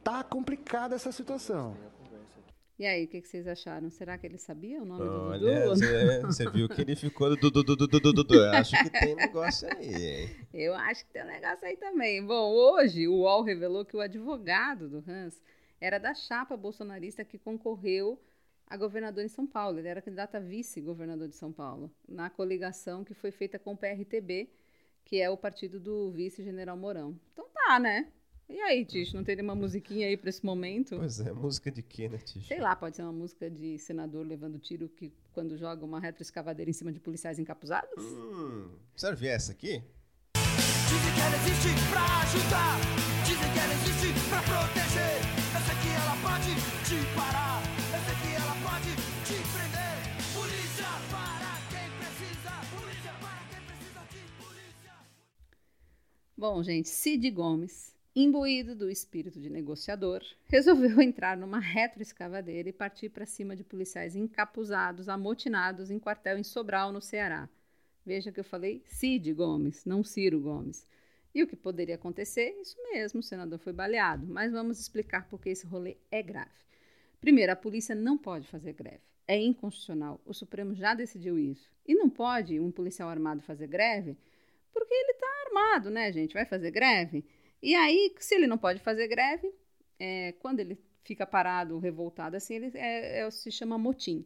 tá 0.03 0.23
complicada 0.23 0.95
essa 0.95 1.11
situação. 1.11 1.75
E 2.79 2.85
aí, 2.85 3.03
o 3.03 3.07
que, 3.09 3.21
que 3.21 3.27
vocês 3.27 3.45
acharam? 3.45 3.89
Será 3.89 4.17
que 4.17 4.25
ele 4.25 4.37
sabia 4.37 4.81
o 4.81 4.85
nome 4.85 5.03
do 5.03 5.21
Olha, 5.23 5.39
Dudu? 5.39 5.67
você, 5.75 6.21
você 6.21 6.49
viu 6.49 6.69
que 6.69 6.79
ele 6.79 6.95
ficou 6.95 7.29
do 7.35 7.51
du, 7.51 7.61
du, 7.61 7.75
du, 7.75 7.87
du, 7.87 7.99
du, 7.99 8.13
du, 8.13 8.23
du. 8.23 8.43
Acho 8.45 8.81
que 8.81 8.89
tem 8.89 9.15
negócio 9.15 9.67
aí, 9.75 10.05
hein? 10.05 10.47
Eu 10.53 10.73
acho 10.73 11.05
que 11.05 11.11
tem 11.11 11.21
um 11.21 11.27
negócio 11.27 11.67
aí 11.67 11.75
também. 11.75 12.25
Bom, 12.25 12.53
hoje 12.53 13.05
o 13.05 13.15
UOL 13.15 13.43
revelou 13.43 13.83
que 13.83 13.97
o 13.97 13.99
advogado 13.99 14.87
do 14.87 15.03
Hans 15.05 15.43
era 15.81 15.97
da 15.97 16.13
chapa 16.13 16.55
bolsonarista 16.55 17.25
que 17.25 17.37
concorreu 17.37 18.17
a 18.65 18.77
governador 18.77 19.25
em 19.25 19.29
São 19.29 19.45
Paulo. 19.45 19.77
Ele 19.79 19.89
era 19.89 20.01
candidato 20.01 20.35
a 20.35 20.39
vice-governador 20.39 21.27
de 21.27 21.35
São 21.35 21.51
Paulo, 21.51 21.91
na 22.07 22.29
coligação 22.29 23.03
que 23.03 23.13
foi 23.13 23.31
feita 23.31 23.59
com 23.59 23.73
o 23.73 23.77
PRTB, 23.77 24.49
que 25.03 25.19
é 25.19 25.29
o 25.29 25.35
partido 25.35 25.81
do 25.81 26.13
vice-general 26.13 26.77
Mourão. 26.77 27.19
Então 27.33 27.45
tá, 27.53 27.77
né? 27.77 28.07
E 28.49 28.59
aí, 28.61 28.83
Ticho, 28.83 29.15
não 29.15 29.23
teria 29.23 29.43
uma 29.43 29.53
musiquinha 29.53 30.07
aí 30.07 30.17
pra 30.17 30.29
esse 30.29 30.43
momento? 30.43 30.97
Pois 30.97 31.19
é, 31.19 31.31
música 31.31 31.69
de 31.69 31.83
quê, 31.83 32.09
né, 32.09 32.17
Tisha? 32.17 32.47
Sei 32.47 32.59
lá, 32.59 32.75
pode 32.75 32.95
ser 32.95 33.03
uma 33.03 33.11
música 33.13 33.47
de 33.47 33.77
senador 33.77 34.25
levando 34.25 34.57
tiro 34.57 34.89
que 34.89 35.13
quando 35.31 35.55
joga 35.55 35.85
uma 35.85 35.99
retroescavadeira 35.99 36.67
em 36.67 36.73
cima 36.73 36.91
de 36.91 36.99
policiais 36.99 37.37
encapuzados? 37.37 38.03
Hum, 38.03 38.71
serve 38.95 39.27
essa 39.27 39.51
aqui? 39.51 39.83
Dizem 40.35 41.13
que 41.13 41.21
ela 41.21 41.35
existe 41.35 41.69
pra 41.91 42.01
ajudar. 42.23 42.79
Dizem 43.23 43.53
que 43.53 43.59
ela 43.59 43.73
existe 43.73 44.29
pra 44.29 44.41
proteger. 44.41 45.21
Eu 45.53 45.61
sei 45.61 45.75
que 45.77 45.89
ela 45.93 46.15
pode 46.25 46.51
te 46.89 46.97
parar. 47.15 47.61
Eu 47.93 48.01
sei 48.01 48.15
que 48.17 48.29
ela 48.33 48.55
pode 48.65 48.89
te 49.29 49.37
prender. 49.53 49.95
Polícia 50.33 50.89
para 51.13 51.53
quem 51.69 51.87
precisa. 52.01 52.51
Polícia 52.73 53.13
para 53.21 53.41
quem 53.45 53.61
precisa 53.61 54.01
de 54.09 54.21
polícia. 54.41 54.93
Bom, 56.35 56.63
gente, 56.63 56.89
Cid 56.89 57.29
Gomes, 57.29 57.95
imbuído 58.15 58.75
do 58.75 58.89
espírito 58.89 59.39
de 59.39 59.49
negociador, 59.49 60.21
resolveu 60.45 60.99
entrar 61.01 61.37
numa 61.37 61.59
retroescavadeira 61.59 62.69
e 62.69 62.73
partir 62.73 63.09
para 63.09 63.25
cima 63.25 63.55
de 63.55 63.63
policiais 63.63 64.15
encapuzados, 64.15 65.07
amotinados 65.07 65.91
em 65.91 65.99
quartel 65.99 66.37
em 66.37 66.43
Sobral, 66.43 66.91
no 66.91 67.01
Ceará. 67.01 67.49
Veja 68.05 68.31
que 68.31 68.39
eu 68.39 68.43
falei 68.43 68.83
Cid 68.87 69.33
Gomes, 69.33 69.85
não 69.85 70.03
Ciro 70.03 70.39
Gomes. 70.39 70.87
E 71.33 71.43
o 71.43 71.47
que 71.47 71.55
poderia 71.55 71.95
acontecer? 71.95 72.55
Isso 72.59 72.75
mesmo, 72.91 73.19
o 73.19 73.23
senador 73.23 73.59
foi 73.59 73.71
baleado. 73.71 74.25
Mas 74.25 74.51
vamos 74.51 74.79
explicar 74.79 75.27
por 75.27 75.39
que 75.39 75.49
esse 75.49 75.65
rolê 75.65 75.97
é 76.09 76.23
grave. 76.23 76.49
Primeiro, 77.21 77.51
a 77.51 77.55
polícia 77.55 77.93
não 77.93 78.17
pode 78.17 78.47
fazer 78.47 78.73
greve. 78.73 79.01
É 79.27 79.37
inconstitucional. 79.37 80.19
O 80.25 80.33
Supremo 80.33 80.73
já 80.73 80.95
decidiu 80.95 81.37
isso. 81.37 81.69
E 81.87 81.93
não 81.93 82.09
pode 82.09 82.59
um 82.59 82.71
policial 82.71 83.09
armado 83.09 83.41
fazer 83.43 83.67
greve 83.67 84.17
porque 84.73 84.93
ele 84.93 85.11
está 85.11 85.27
armado, 85.45 85.89
né, 85.89 86.11
gente? 86.11 86.33
Vai 86.33 86.45
fazer 86.45 86.71
greve. 86.71 87.25
E 87.61 87.75
aí, 87.75 88.13
se 88.19 88.35
ele 88.35 88.47
não 88.47 88.57
pode 88.57 88.79
fazer 88.79 89.07
greve, 89.07 89.51
é, 89.99 90.33
quando 90.39 90.59
ele 90.59 90.77
fica 91.03 91.25
parado, 91.25 91.79
revoltado, 91.79 92.37
assim, 92.37 92.55
ele 92.55 92.71
é, 92.75 93.19
é- 93.19 93.31
se 93.31 93.51
chama 93.51 93.77
motim. 93.77 94.25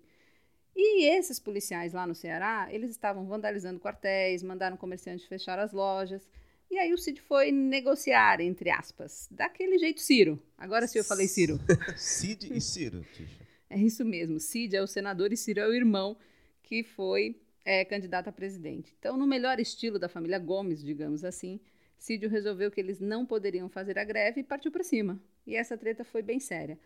E 0.76 1.06
esses 1.06 1.40
policiais 1.40 1.94
lá 1.94 2.06
no 2.06 2.16
Ceará, 2.16 2.68
eles 2.72 2.90
estavam 2.90 3.26
vandalizando 3.26 3.80
quartéis, 3.80 4.42
mandaram 4.42 4.76
comerciantes 4.76 5.26
fechar 5.26 5.60
as 5.60 5.72
lojas. 5.72 6.28
E 6.70 6.78
aí 6.78 6.92
o 6.92 6.98
Cid 6.98 7.22
foi 7.22 7.52
negociar, 7.52 8.42
entre 8.42 8.72
aspas, 8.72 9.28
daquele 9.30 9.78
jeito 9.78 10.02
Ciro. 10.02 10.42
Agora 10.58 10.88
sim 10.88 10.98
eu 10.98 11.04
falei 11.04 11.28
Ciro. 11.28 11.60
Cid 11.96 12.52
e 12.52 12.60
Ciro, 12.60 13.06
Tisha. 13.14 13.44
É 13.70 13.78
isso 13.78 14.04
mesmo. 14.04 14.40
Cid 14.40 14.76
é 14.76 14.82
o 14.82 14.88
senador 14.88 15.32
e 15.32 15.38
Ciro 15.38 15.60
é 15.60 15.68
o 15.68 15.74
irmão 15.74 16.18
que 16.64 16.84
foi 16.84 17.40
é, 17.64 17.86
candidato 17.86 18.30
a 18.30 18.32
presidente. 18.32 18.96
Então, 18.98 19.16
no 19.16 19.28
melhor 19.28 19.60
estilo 19.60 20.00
da 20.00 20.10
família 20.10 20.40
Gomes, 20.40 20.84
digamos 20.84 21.24
assim, 21.24 21.60
Cídio 21.98 22.30
resolveu 22.30 22.70
que 22.70 22.80
eles 22.80 23.00
não 23.00 23.26
poderiam 23.26 23.70
fazer 23.70 23.98
a 23.98 24.04
greve 24.04 24.42
e 24.42 24.44
partiu 24.44 24.72
para 24.72 24.84
cima. 24.84 25.20
E 25.46 25.56
essa 25.56 25.78
treta 25.78 26.04
foi 26.04 26.22
bem 26.22 26.40
séria. 26.40 26.78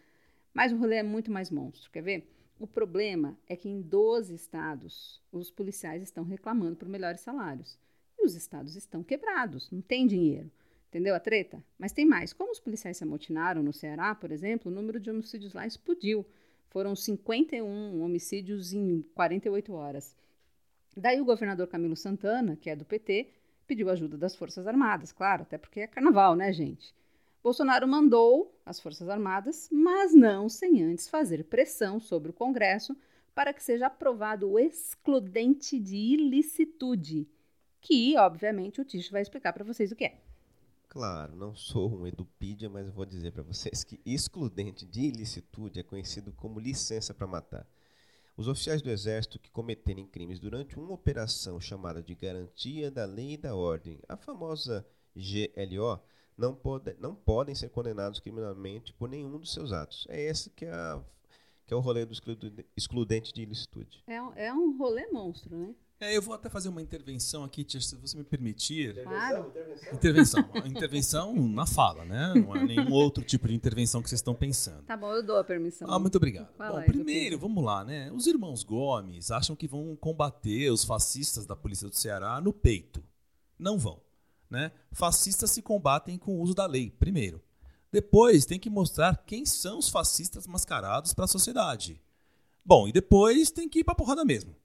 Mas 0.54 0.72
o 0.72 0.78
rolê 0.78 0.96
é 0.96 1.04
muito 1.04 1.32
mais 1.32 1.52
monstro, 1.52 1.92
quer 1.92 2.02
ver? 2.02 2.28
O 2.60 2.66
problema 2.66 3.38
é 3.48 3.56
que 3.56 3.70
em 3.70 3.82
12 3.82 4.34
estados 4.34 5.22
os 5.32 5.52
policiais 5.52 6.02
estão 6.02 6.24
reclamando 6.24 6.76
por 6.76 6.90
melhores 6.90 7.22
salários. 7.22 7.78
E 8.18 8.26
os 8.26 8.36
estados 8.36 8.76
estão 8.76 9.04
quebrados, 9.04 9.70
não 9.70 9.82
tem 9.82 10.08
dinheiro. 10.08 10.52
Entendeu 10.90 11.14
a 11.14 11.20
treta? 11.20 11.64
Mas 11.78 11.92
tem 11.92 12.06
mais. 12.06 12.34
Como 12.34 12.52
os 12.52 12.60
policiais 12.60 12.98
se 12.98 13.04
amotinaram 13.04 13.62
no 13.62 13.74
Ceará, 13.74 14.16
por 14.16 14.32
exemplo, 14.32 14.72
o 14.72 14.74
número 14.74 15.00
de 15.00 15.12
homicídios 15.12 15.54
lá 15.54 15.68
explodiu. 15.68 16.26
Foram 16.70 16.96
51 16.96 18.02
homicídios 18.02 18.74
em 18.74 19.02
48 19.14 19.74
horas. 19.74 20.16
Daí 20.96 21.22
o 21.22 21.26
governador 21.26 21.68
Camilo 21.68 21.96
Santana, 21.96 22.56
que 22.56 22.70
é 22.70 22.76
do 22.76 22.86
PT, 22.86 23.30
pediu 23.68 23.90
ajuda 23.90 24.18
das 24.18 24.36
Forças 24.36 24.66
Armadas, 24.66 25.12
claro, 25.12 25.44
até 25.44 25.58
porque 25.58 25.82
é 25.82 25.88
carnaval, 25.88 26.36
né, 26.36 26.52
gente? 26.54 26.96
Bolsonaro 27.44 27.88
mandou 27.88 28.54
as 28.66 28.80
Forças 28.80 29.08
Armadas, 29.08 29.70
mas 29.72 30.14
não 30.14 30.50
sem 30.50 30.84
antes 30.84 31.08
fazer 31.08 31.44
pressão 31.44 32.00
sobre 32.00 32.32
o 32.32 32.34
Congresso 32.34 32.96
para 33.36 33.54
que 33.54 33.62
seja 33.62 33.88
aprovado 33.88 34.50
o 34.50 34.58
excludente 34.58 35.80
de 35.80 35.96
ilicitude, 35.96 37.28
que, 37.80 38.18
obviamente, 38.18 38.82
o 38.82 38.86
Ticho 38.86 39.12
vai 39.12 39.22
explicar 39.22 39.54
para 39.54 39.64
vocês 39.64 39.92
o 39.92 39.96
que 39.96 40.06
é. 40.06 40.18
Claro, 40.90 41.36
não 41.36 41.56
sou 41.56 41.94
um 41.94 42.08
edupídia, 42.08 42.70
mas 42.70 42.90
vou 42.90 43.06
dizer 43.06 43.32
para 43.32 43.44
vocês 43.44 43.84
que 43.84 44.00
excludente 44.04 44.86
de 44.86 45.02
ilicitude 45.02 45.80
é 45.80 45.84
conhecido 45.84 46.32
como 46.32 46.60
licença 46.60 47.14
para 47.14 47.28
matar. 47.28 47.68
Os 48.38 48.48
oficiais 48.48 48.82
do 48.84 48.90
Exército 48.92 49.40
que 49.40 49.50
cometerem 49.50 50.06
crimes 50.06 50.40
durante 50.40 50.78
uma 50.78 50.94
operação 50.94 51.60
chamada 51.60 52.04
de 52.04 52.14
Garantia 52.14 52.92
da 52.92 53.04
Lei 53.04 53.34
e 53.34 53.38
da 53.38 53.56
Ordem, 53.56 54.00
a 54.08 54.16
famosa 54.16 54.88
GLO, 55.16 56.00
não, 56.38 56.54
pode, 56.54 56.96
não 57.00 57.16
podem 57.16 57.56
ser 57.56 57.70
condenados 57.70 58.20
criminalmente 58.20 58.94
por 58.94 59.10
nenhum 59.10 59.40
dos 59.40 59.52
seus 59.52 59.72
atos. 59.74 60.06
É 60.08 60.22
esse 60.22 60.52
que 60.52 60.66
é, 60.66 60.72
a- 60.72 61.04
que 61.66 61.74
é 61.74 61.78
o 61.78 61.80
rolê 61.80 62.06
do 62.06 62.14
exclude- 62.14 62.64
excludente 62.78 63.34
de 63.34 63.42
ilicitude. 63.42 64.04
É, 64.06 64.46
é 64.46 64.54
um 64.54 64.78
rolê 64.78 65.08
monstro, 65.08 65.58
né? 65.58 65.74
É, 66.00 66.16
eu 66.16 66.22
vou 66.22 66.36
até 66.36 66.48
fazer 66.48 66.70
uma 66.70 66.82
intervenção 66.82 67.44
aqui, 67.44 67.64
tia, 67.64 67.82
se 67.82 67.96
você 67.96 68.16
me 68.16 68.24
permitir. 68.24 69.02
Claro. 69.02 69.52
Intervenção. 69.92 70.48
Uma 70.54 70.68
intervenção 70.68 71.34
na 71.48 71.66
fala, 71.66 72.06
né? 72.06 72.34
Não 72.36 72.56
é 72.56 72.64
nenhum 72.64 72.92
outro 72.94 73.24
tipo 73.24 73.48
de 73.48 73.56
intervenção 73.56 74.04
que 74.04 74.08
vocês 74.08 74.20
estão 74.20 74.36
pensando. 74.36 74.84
Tá 74.84 74.96
bom, 74.96 75.12
eu 75.12 75.24
dou 75.24 75.38
a 75.38 75.44
permissão. 75.44 75.92
Ah, 75.92 75.98
muito 75.98 76.16
obrigado. 76.18 76.50
Vai 76.56 76.72
Bom, 76.72 76.84
primeiro, 76.84 77.40
vamos 77.40 77.64
lá, 77.64 77.84
né? 77.84 78.12
Os 78.12 78.28
irmãos 78.28 78.64
Gomes 78.64 79.32
acham 79.32 79.56
que 79.56 79.68
vão 79.68 79.96
combater 79.96 80.72
os 80.72 80.84
fascistas 80.84 81.48
da 81.48 81.56
polícia 81.56 81.90
do 81.90 81.96
Ceará 81.96 82.40
no 82.40 82.54
peito. 82.54 83.04
Não 83.58 83.80
vão, 83.80 84.00
né? 84.52 84.72
Fascistas 84.92 85.50
se 85.50 85.64
combatem 85.64 86.16
com 86.20 86.36
o 86.36 86.42
uso 86.42 86.54
da 86.54 86.68
lei, 86.68 86.92
primeiro. 86.92 87.42
Depois, 87.92 88.46
tem 88.46 88.60
que 88.60 88.70
mostrar 88.70 89.24
quem 89.26 89.48
são 89.48 89.80
os 89.80 89.90
fascistas 89.90 90.46
mascarados 90.46 91.12
para 91.16 91.26
a 91.26 91.28
sociedade. 91.28 92.00
Bom, 92.64 92.88
e 92.88 92.92
depois 92.92 93.50
tem 93.50 93.68
que 93.68 93.80
ir 93.80 93.84
pra 93.84 93.96
porrada 93.96 94.24
mesmo. 94.24 94.56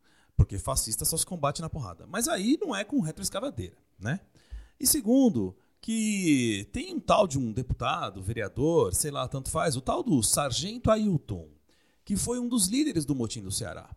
Porque 0.43 0.59
fascista 0.59 1.05
só 1.05 1.17
se 1.17 1.25
combate 1.25 1.63
na 1.63 1.71
porrada. 1.71 2.05
Mas 2.09 2.27
aí 2.27 2.59
não 2.61 2.75
é 2.75 2.83
com 2.83 2.99
retroescavadeira, 3.01 3.77
né? 3.97 4.19
E 4.79 4.85
segundo, 4.85 5.57
que 5.81 6.69
tem 6.73 6.93
um 6.93 6.99
tal 6.99 7.29
de 7.29 7.39
um 7.39 7.53
deputado, 7.53 8.21
vereador, 8.21 8.93
sei 8.93 9.13
lá, 9.13 9.29
tanto 9.29 9.51
faz, 9.51 9.77
o 9.77 9.81
tal 9.81 10.03
do 10.03 10.21
Sargento 10.21 10.91
Ailton, 10.91 11.47
que 12.05 12.17
foi 12.17 12.41
um 12.41 12.49
dos 12.49 12.67
líderes 12.67 13.05
do 13.05 13.15
motim 13.15 13.41
do 13.41 13.53
Ceará. 13.53 13.89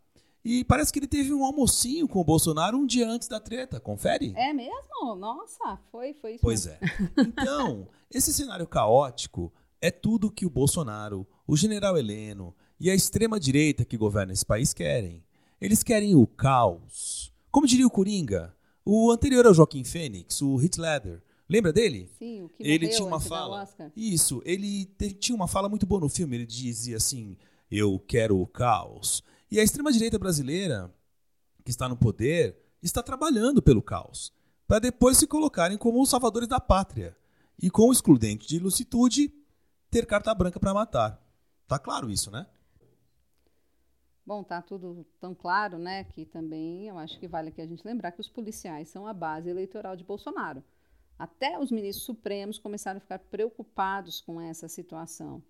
E 0.44 0.64
parece 0.64 0.94
que 0.94 1.00
ele 1.00 1.08
teve 1.08 1.34
um 1.34 1.44
almocinho 1.44 2.08
com 2.08 2.20
o 2.20 2.24
Bolsonaro 2.24 2.78
um 2.78 2.86
dia 2.86 3.10
antes 3.10 3.28
da 3.28 3.40
treta, 3.40 3.80
confere? 3.80 4.32
É 4.38 4.54
mesmo? 4.54 5.16
Nossa, 5.16 5.80
foi, 5.92 6.14
foi 6.14 6.34
isso 6.34 6.42
Pois 6.44 6.68
mesmo. 6.68 6.80
é. 6.84 7.22
Então, 7.22 7.88
esse 8.14 8.32
cenário 8.32 8.68
caótico 8.68 9.52
é 9.82 9.90
tudo 9.90 10.30
que 10.30 10.46
o 10.46 10.50
Bolsonaro, 10.52 11.26
o 11.48 11.58
general 11.58 11.98
Heleno 11.98 12.56
e 12.80 12.92
a 12.92 12.94
extrema-direita 12.94 13.84
que 13.84 13.98
governa 13.98 14.32
esse 14.32 14.46
país 14.46 14.76
querem. 14.76 15.25
Eles 15.60 15.84
querem 15.84 16.16
o 16.16 16.26
caos. 16.28 17.32
Como 17.52 17.66
diria 17.68 17.88
o 17.88 17.92
Coringa, 17.92 18.56
o 18.86 19.12
anterior 19.12 19.46
ao 19.46 19.54
Joaquim 19.54 19.84
Fênix, 19.84 20.42
o 20.42 20.58
Ledger. 20.58 21.22
Lembra 21.48 21.72
dele? 21.72 22.10
Sim, 22.18 22.42
o 22.44 22.50
que 22.50 22.64
ele 22.64 22.88
tinha 22.88 23.06
uma 23.08 23.20
fala. 23.30 23.68
Isso, 23.96 24.42
ele 24.46 24.86
te- 24.98 25.14
tinha 25.14 25.36
uma 25.36 25.48
fala 25.48 25.70
muito 25.70 25.86
boa 25.86 26.02
no 26.02 26.10
filme. 26.10 26.36
Ele 26.38 26.46
dizia 26.46 26.98
assim: 26.98 27.38
Eu 27.70 28.00
quero 28.00 28.40
o 28.40 28.48
caos. 28.48 29.24
E 29.52 29.60
a 29.60 29.64
extrema-direita 29.64 30.18
brasileira, 30.18 30.94
que 31.64 31.70
está 31.70 31.88
no 31.88 31.96
poder, 31.96 32.58
está 32.82 33.02
trabalhando 33.04 33.62
pelo 33.62 33.82
caos, 33.82 34.34
para 34.68 34.80
depois 34.80 35.18
se 35.18 35.28
colocarem 35.28 35.78
como 35.78 36.02
os 36.02 36.10
salvadores 36.10 36.48
da 36.50 36.60
pátria 36.60 37.16
e 37.62 37.70
com 37.70 37.90
o 37.90 37.92
excludente 37.92 38.48
de 38.48 38.56
ilicitude 38.58 39.32
ter 39.92 40.06
carta 40.08 40.34
branca 40.34 40.60
para 40.60 40.74
matar. 40.74 41.24
Tá 41.68 41.78
claro 41.80 42.10
isso, 42.10 42.30
né? 42.32 42.48
Bom, 44.26 44.44
tá 44.44 44.62
tudo 44.62 45.06
tão 45.20 45.36
claro, 45.36 45.78
né, 45.78 46.04
que 46.04 46.26
também 46.26 46.88
eu 46.88 46.98
acho 46.98 47.20
que 47.20 47.28
vale 47.28 47.50
aqui 47.50 47.62
a 47.62 47.68
gente 47.68 47.86
lembrar 47.86 48.12
que 48.12 48.22
os 48.22 48.30
policiais 48.30 48.90
são 48.90 49.06
a 49.06 49.14
base 49.14 49.50
eleitoral 49.50 49.96
de 49.96 50.04
Bolsonaro. 50.04 50.64
Até 51.18 51.60
os 51.60 51.72
ministros 51.72 52.06
supremos 52.06 52.58
começaram 52.58 52.98
a 52.98 53.02
ficar 53.02 53.20
preocupados 53.20 54.20
com 54.22 54.42
essa 54.42 54.68
situação. 54.68 55.44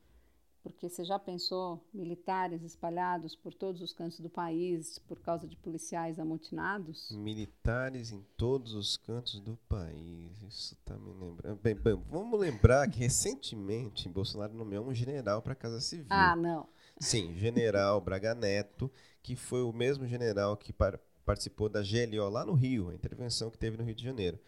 Porque 0.61 0.89
você 0.89 1.05
já 1.05 1.19
pensou 1.19 1.79
militares 1.93 2.63
espalhados 2.63 3.35
por 3.35 3.53
todos 3.53 3.83
os 3.83 3.93
cantos 3.93 4.19
do 4.19 4.29
país 4.29 4.97
por 4.97 5.19
causa 5.19 5.47
de 5.47 5.55
policiais 5.55 6.19
amotinados? 6.19 7.11
Militares 7.11 8.11
em 8.11 8.25
todos 8.35 8.73
os 8.73 8.97
cantos 8.97 9.39
do 9.39 9.55
país. 9.69 10.41
Isso 10.41 10.75
tá 10.83 10.97
me 10.97 11.13
lembrando. 11.13 11.61
Bem, 11.61 11.75
bem, 11.75 11.95
vamos 12.09 12.39
lembrar 12.39 12.89
que 12.89 12.97
recentemente 12.97 14.09
Bolsonaro 14.09 14.55
nomeou 14.55 14.87
um 14.87 14.93
general 14.93 15.39
para 15.39 15.53
a 15.53 15.55
Casa 15.55 15.79
Civil. 15.79 16.07
Ah, 16.09 16.35
não. 16.35 16.67
Sim, 16.99 17.35
general 17.37 17.99
Braga 18.01 18.33
Neto, 18.33 18.91
que 19.21 19.35
foi 19.35 19.61
o 19.61 19.73
mesmo 19.73 20.07
general 20.07 20.55
que 20.57 20.71
par- 20.73 20.99
participou 21.25 21.67
da 21.69 21.81
GLO 21.81 22.29
lá 22.29 22.45
no 22.45 22.53
Rio, 22.53 22.89
a 22.89 22.95
intervenção 22.95 23.49
que 23.49 23.57
teve 23.57 23.77
no 23.77 23.83
Rio 23.83 23.95
de 23.95 24.03
Janeiro. 24.03 24.39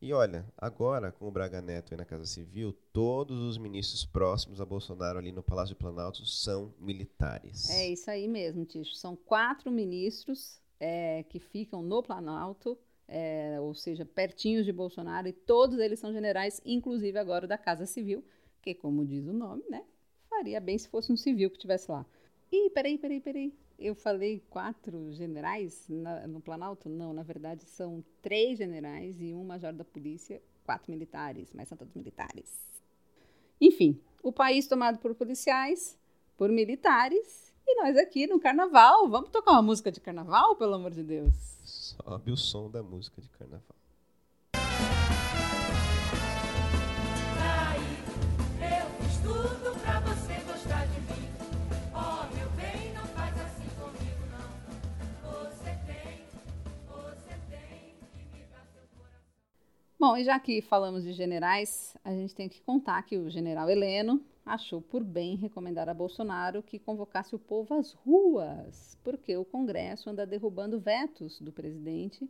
E 0.00 0.12
olha, 0.14 0.46
agora 0.56 1.12
com 1.12 1.28
o 1.28 1.30
Braga 1.30 1.60
Neto 1.60 1.92
aí 1.92 1.98
na 1.98 2.06
Casa 2.06 2.24
Civil, 2.24 2.72
todos 2.92 3.38
os 3.42 3.58
ministros 3.58 4.04
próximos 4.04 4.60
a 4.60 4.64
Bolsonaro 4.64 5.18
ali 5.18 5.30
no 5.30 5.42
Palácio 5.42 5.74
do 5.74 5.78
Planalto 5.78 6.24
são 6.24 6.72
militares. 6.78 7.68
É 7.70 7.88
isso 7.88 8.10
aí 8.10 8.26
mesmo, 8.26 8.64
Ticho. 8.64 8.94
São 8.94 9.14
quatro 9.14 9.70
ministros 9.70 10.58
é, 10.78 11.22
que 11.24 11.38
ficam 11.38 11.82
no 11.82 12.02
Planalto, 12.02 12.78
é, 13.06 13.58
ou 13.60 13.74
seja, 13.74 14.06
pertinhos 14.06 14.64
de 14.64 14.72
Bolsonaro, 14.72 15.28
e 15.28 15.32
todos 15.32 15.78
eles 15.78 15.98
são 15.98 16.12
generais, 16.12 16.62
inclusive 16.64 17.18
agora 17.18 17.46
da 17.46 17.58
Casa 17.58 17.84
Civil, 17.84 18.24
que, 18.62 18.74
como 18.74 19.04
diz 19.04 19.26
o 19.26 19.32
nome, 19.34 19.64
né, 19.68 19.84
faria 20.40 20.58
bem 20.58 20.78
se 20.78 20.88
fosse 20.88 21.12
um 21.12 21.16
civil 21.18 21.50
que 21.50 21.56
estivesse 21.56 21.90
lá. 21.90 22.04
Ih, 22.50 22.70
peraí, 22.70 22.96
peraí, 22.96 23.20
peraí. 23.20 23.52
Eu 23.78 23.94
falei 23.94 24.42
quatro 24.48 25.12
generais 25.12 25.86
na- 25.88 26.26
no 26.26 26.40
Planalto? 26.40 26.88
Não, 26.88 27.12
na 27.12 27.22
verdade 27.22 27.64
são 27.66 28.02
três 28.22 28.56
generais 28.58 29.20
e 29.20 29.34
um 29.34 29.44
major 29.44 29.72
da 29.74 29.84
polícia, 29.84 30.40
quatro 30.64 30.90
militares, 30.90 31.52
mas 31.52 31.68
são 31.68 31.76
todos 31.76 31.94
militares. 31.94 32.58
Enfim, 33.60 34.00
o 34.22 34.32
país 34.32 34.66
tomado 34.66 34.98
por 34.98 35.14
policiais, 35.14 35.98
por 36.38 36.50
militares, 36.50 37.52
e 37.66 37.74
nós 37.82 37.96
aqui 37.98 38.26
no 38.26 38.40
carnaval. 38.40 39.08
Vamos 39.10 39.28
tocar 39.30 39.52
uma 39.52 39.62
música 39.62 39.92
de 39.92 40.00
carnaval, 40.00 40.56
pelo 40.56 40.74
amor 40.74 40.90
de 40.90 41.02
Deus? 41.02 41.34
Sobe 41.64 42.32
o 42.32 42.36
som 42.36 42.70
da 42.70 42.82
música 42.82 43.20
de 43.20 43.28
carnaval. 43.28 43.76
Bom, 60.00 60.16
e 60.16 60.24
já 60.24 60.40
que 60.40 60.62
falamos 60.62 61.04
de 61.04 61.12
generais, 61.12 61.94
a 62.02 62.10
gente 62.10 62.34
tem 62.34 62.48
que 62.48 62.62
contar 62.62 63.02
que 63.02 63.18
o 63.18 63.28
general 63.28 63.68
Heleno 63.68 64.18
achou 64.46 64.80
por 64.80 65.04
bem 65.04 65.36
recomendar 65.36 65.90
a 65.90 65.94
Bolsonaro 65.94 66.62
que 66.62 66.78
convocasse 66.78 67.34
o 67.34 67.38
povo 67.38 67.74
às 67.74 67.92
ruas, 67.92 68.96
porque 69.04 69.36
o 69.36 69.44
Congresso 69.44 70.08
anda 70.08 70.26
derrubando 70.26 70.80
vetos 70.80 71.38
do 71.38 71.52
presidente 71.52 72.26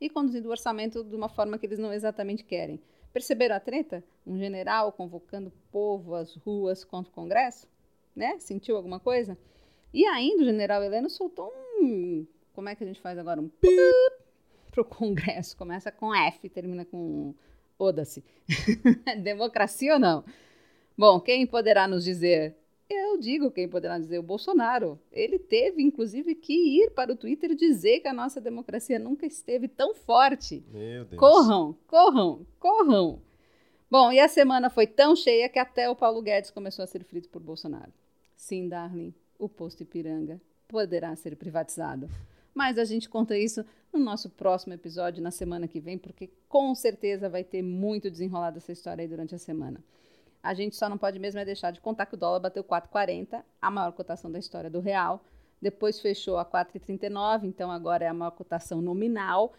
e 0.00 0.10
conduzindo 0.10 0.48
o 0.48 0.50
orçamento 0.50 1.04
de 1.04 1.14
uma 1.14 1.28
forma 1.28 1.56
que 1.58 1.64
eles 1.64 1.78
não 1.78 1.92
exatamente 1.92 2.42
querem. 2.42 2.80
Perceberam 3.12 3.54
a 3.54 3.60
treta? 3.60 4.02
Um 4.26 4.36
general 4.36 4.90
convocando 4.90 5.50
o 5.50 5.70
povo 5.70 6.16
às 6.16 6.34
ruas 6.34 6.82
contra 6.82 7.12
o 7.12 7.14
Congresso? 7.14 7.68
Né? 8.16 8.36
Sentiu 8.40 8.76
alguma 8.76 8.98
coisa? 8.98 9.38
E 9.94 10.04
ainda 10.06 10.42
o 10.42 10.46
general 10.46 10.82
Heleno 10.82 11.08
soltou 11.08 11.52
um. 11.80 12.26
Como 12.52 12.68
é 12.68 12.74
que 12.74 12.82
a 12.82 12.86
gente 12.88 13.00
faz 13.00 13.16
agora? 13.16 13.40
Um 13.40 13.48
pip 13.48 13.70
pro 14.72 14.84
Congresso. 14.84 15.56
Começa 15.56 15.92
com 15.92 16.12
F, 16.12 16.48
termina 16.48 16.84
com 16.84 17.32
Oda-se. 17.78 18.24
Democracia 19.22 19.94
ou 19.94 20.00
não? 20.00 20.24
Bom, 20.96 21.20
quem 21.20 21.46
poderá 21.46 21.86
nos 21.86 22.02
dizer? 22.04 22.56
Eu 22.88 23.18
digo 23.18 23.50
quem 23.50 23.68
poderá 23.68 23.98
dizer, 23.98 24.18
o 24.18 24.22
Bolsonaro. 24.22 24.98
Ele 25.10 25.38
teve, 25.38 25.82
inclusive, 25.82 26.34
que 26.34 26.52
ir 26.52 26.90
para 26.90 27.12
o 27.12 27.16
Twitter 27.16 27.54
dizer 27.54 28.00
que 28.00 28.08
a 28.08 28.12
nossa 28.12 28.40
democracia 28.40 28.98
nunca 28.98 29.24
esteve 29.26 29.68
tão 29.68 29.94
forte. 29.94 30.64
Meu 30.70 31.04
Deus. 31.04 31.18
Corram, 31.18 31.76
corram, 31.86 32.46
corram. 32.58 33.22
Bom, 33.90 34.12
e 34.12 34.18
a 34.18 34.28
semana 34.28 34.70
foi 34.70 34.86
tão 34.86 35.14
cheia 35.14 35.48
que 35.48 35.58
até 35.58 35.88
o 35.88 35.96
Paulo 35.96 36.22
Guedes 36.22 36.50
começou 36.50 36.82
a 36.82 36.86
ser 36.86 37.04
frito 37.04 37.28
por 37.28 37.42
Bolsonaro. 37.42 37.92
Sim, 38.36 38.68
Darling, 38.68 39.14
o 39.38 39.48
posto 39.48 39.82
Ipiranga 39.82 40.40
poderá 40.68 41.14
ser 41.16 41.36
privatizado. 41.36 42.08
Mas 42.54 42.78
a 42.78 42.84
gente 42.84 43.08
conta 43.08 43.36
isso 43.36 43.64
no 43.92 44.00
nosso 44.00 44.30
próximo 44.30 44.72
episódio, 44.72 45.22
na 45.22 45.30
semana 45.30 45.68
que 45.68 45.80
vem, 45.80 45.98
porque 45.98 46.30
com 46.48 46.74
certeza 46.74 47.28
vai 47.28 47.44
ter 47.44 47.62
muito 47.62 48.10
desenrolado 48.10 48.58
essa 48.58 48.72
história 48.72 49.02
aí 49.02 49.08
durante 49.08 49.34
a 49.34 49.38
semana. 49.38 49.82
A 50.42 50.54
gente 50.54 50.74
só 50.74 50.88
não 50.88 50.98
pode 50.98 51.18
mesmo 51.18 51.38
é 51.38 51.44
deixar 51.44 51.70
de 51.70 51.80
contar 51.80 52.06
que 52.06 52.14
o 52.14 52.18
dólar 52.18 52.40
bateu 52.40 52.64
4,40, 52.64 53.44
a 53.60 53.70
maior 53.70 53.92
cotação 53.92 54.30
da 54.30 54.38
história 54.38 54.68
do 54.68 54.80
real. 54.80 55.24
Depois 55.60 56.00
fechou 56.00 56.36
a 56.36 56.44
4,39, 56.44 57.44
então 57.44 57.70
agora 57.70 58.04
é 58.04 58.08
a 58.08 58.14
maior 58.14 58.32
cotação 58.32 58.82
nominal. 58.82 59.52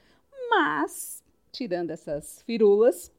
Mas, 0.50 1.24
tirando 1.52 1.92
essas 1.92 2.42
firulas, 2.42 3.12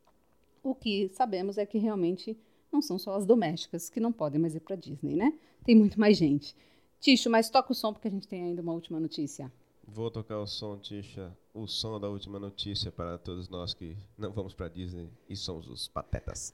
o 0.62 0.74
que 0.74 1.08
sabemos 1.08 1.56
é 1.56 1.64
que 1.64 1.78
realmente 1.78 2.38
não 2.70 2.82
são 2.82 2.98
só 2.98 3.14
as 3.14 3.24
domésticas 3.24 3.88
que 3.88 4.00
não 4.00 4.12
podem 4.12 4.40
mais 4.40 4.54
ir 4.54 4.60
para 4.60 4.76
Disney, 4.76 5.16
né? 5.16 5.32
Tem 5.64 5.74
muito 5.74 5.98
mais 5.98 6.18
gente. 6.18 6.54
Ticho, 7.00 7.30
mas 7.30 7.48
toca 7.48 7.72
o 7.72 7.74
som 7.74 7.92
porque 7.92 8.08
a 8.08 8.10
gente 8.10 8.28
tem 8.28 8.42
ainda 8.44 8.60
uma 8.60 8.72
última 8.72 9.00
notícia. 9.00 9.50
Vou 9.86 10.10
tocar 10.10 10.38
o 10.38 10.46
som, 10.46 10.78
Tisha, 10.78 11.36
o 11.52 11.66
som 11.66 12.00
da 12.00 12.08
última 12.08 12.38
notícia 12.38 12.90
para 12.90 13.18
todos 13.18 13.48
nós 13.48 13.74
que 13.74 13.96
não 14.16 14.32
vamos 14.32 14.54
pra 14.54 14.68
Disney 14.68 15.10
e 15.28 15.36
somos 15.36 15.68
os 15.68 15.88
patetas. 15.88 16.52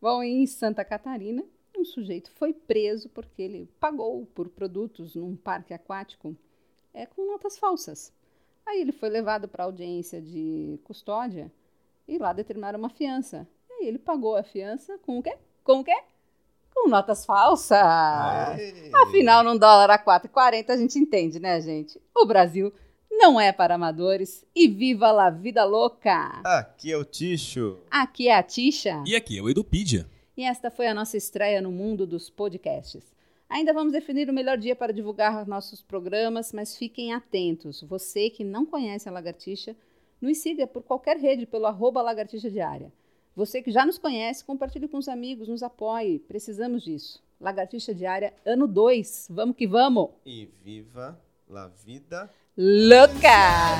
Bom, 0.00 0.22
em 0.22 0.46
Santa 0.46 0.84
Catarina, 0.84 1.44
um 1.76 1.84
sujeito 1.84 2.30
foi 2.32 2.52
preso 2.52 3.08
porque 3.10 3.42
ele 3.42 3.66
pagou 3.78 4.24
por 4.26 4.48
produtos 4.48 5.14
num 5.14 5.36
parque 5.36 5.74
aquático 5.74 6.36
é, 6.96 7.04
com 7.04 7.30
notas 7.30 7.58
falsas. 7.58 8.10
Aí 8.64 8.80
ele 8.80 8.90
foi 8.90 9.10
levado 9.10 9.46
para 9.46 9.64
audiência 9.64 10.20
de 10.20 10.80
custódia 10.82 11.52
e 12.08 12.18
lá 12.18 12.32
determinaram 12.32 12.78
uma 12.78 12.88
fiança. 12.88 13.46
E 13.68 13.72
aí 13.74 13.88
ele 13.88 13.98
pagou 13.98 14.34
a 14.34 14.42
fiança 14.42 14.98
com 15.02 15.18
o 15.18 15.22
quê? 15.22 15.36
Com 15.62 15.80
o 15.80 15.84
quê? 15.84 15.96
Com 16.74 16.88
notas 16.88 17.24
falsas. 17.24 17.78
Aê! 17.78 18.90
Afinal, 18.94 19.44
num 19.44 19.56
dólar 19.56 19.90
a 19.90 19.98
4,40 19.98 20.70
a 20.70 20.76
gente 20.76 20.98
entende, 20.98 21.38
né, 21.38 21.60
gente? 21.60 22.00
O 22.14 22.24
Brasil 22.24 22.72
não 23.10 23.38
é 23.38 23.52
para 23.52 23.74
amadores 23.74 24.44
e 24.54 24.66
viva 24.66 25.12
la 25.12 25.28
vida 25.30 25.64
louca! 25.64 26.40
Aqui 26.44 26.90
é 26.90 26.96
o 26.96 27.04
Ticho. 27.04 27.78
Aqui 27.90 28.28
é 28.28 28.34
a 28.34 28.42
Tisha. 28.42 29.04
E 29.06 29.14
aqui 29.14 29.38
é 29.38 29.42
o 29.42 29.50
Edupedia. 29.50 30.06
E 30.36 30.42
esta 30.42 30.70
foi 30.70 30.86
a 30.86 30.94
nossa 30.94 31.16
estreia 31.16 31.60
no 31.60 31.70
mundo 31.70 32.06
dos 32.06 32.28
podcasts. 32.30 33.15
Ainda 33.48 33.72
vamos 33.72 33.92
definir 33.92 34.28
o 34.28 34.32
melhor 34.32 34.58
dia 34.58 34.74
para 34.74 34.92
divulgar 34.92 35.46
nossos 35.46 35.80
programas, 35.80 36.52
mas 36.52 36.76
fiquem 36.76 37.12
atentos. 37.12 37.82
Você 37.82 38.28
que 38.28 38.42
não 38.42 38.66
conhece 38.66 39.08
a 39.08 39.12
Lagartixa, 39.12 39.76
nos 40.20 40.38
siga 40.38 40.66
por 40.66 40.82
qualquer 40.82 41.16
rede 41.16 41.46
pelo 41.46 41.66
arroba 41.66 42.02
Lagartixa 42.02 42.50
Diária. 42.50 42.92
Você 43.36 43.62
que 43.62 43.70
já 43.70 43.86
nos 43.86 43.98
conhece, 43.98 44.44
compartilhe 44.44 44.88
com 44.88 44.96
os 44.96 45.08
amigos, 45.08 45.46
nos 45.46 45.62
apoie. 45.62 46.18
Precisamos 46.18 46.82
disso. 46.82 47.22
Lagartixa 47.40 47.94
Diária, 47.94 48.34
ano 48.44 48.66
2. 48.66 49.28
Vamos 49.30 49.54
que 49.54 49.66
vamos! 49.66 50.10
E 50.24 50.48
viva 50.64 51.20
la 51.48 51.68
vida. 51.68 52.30
Louca! 52.56 53.76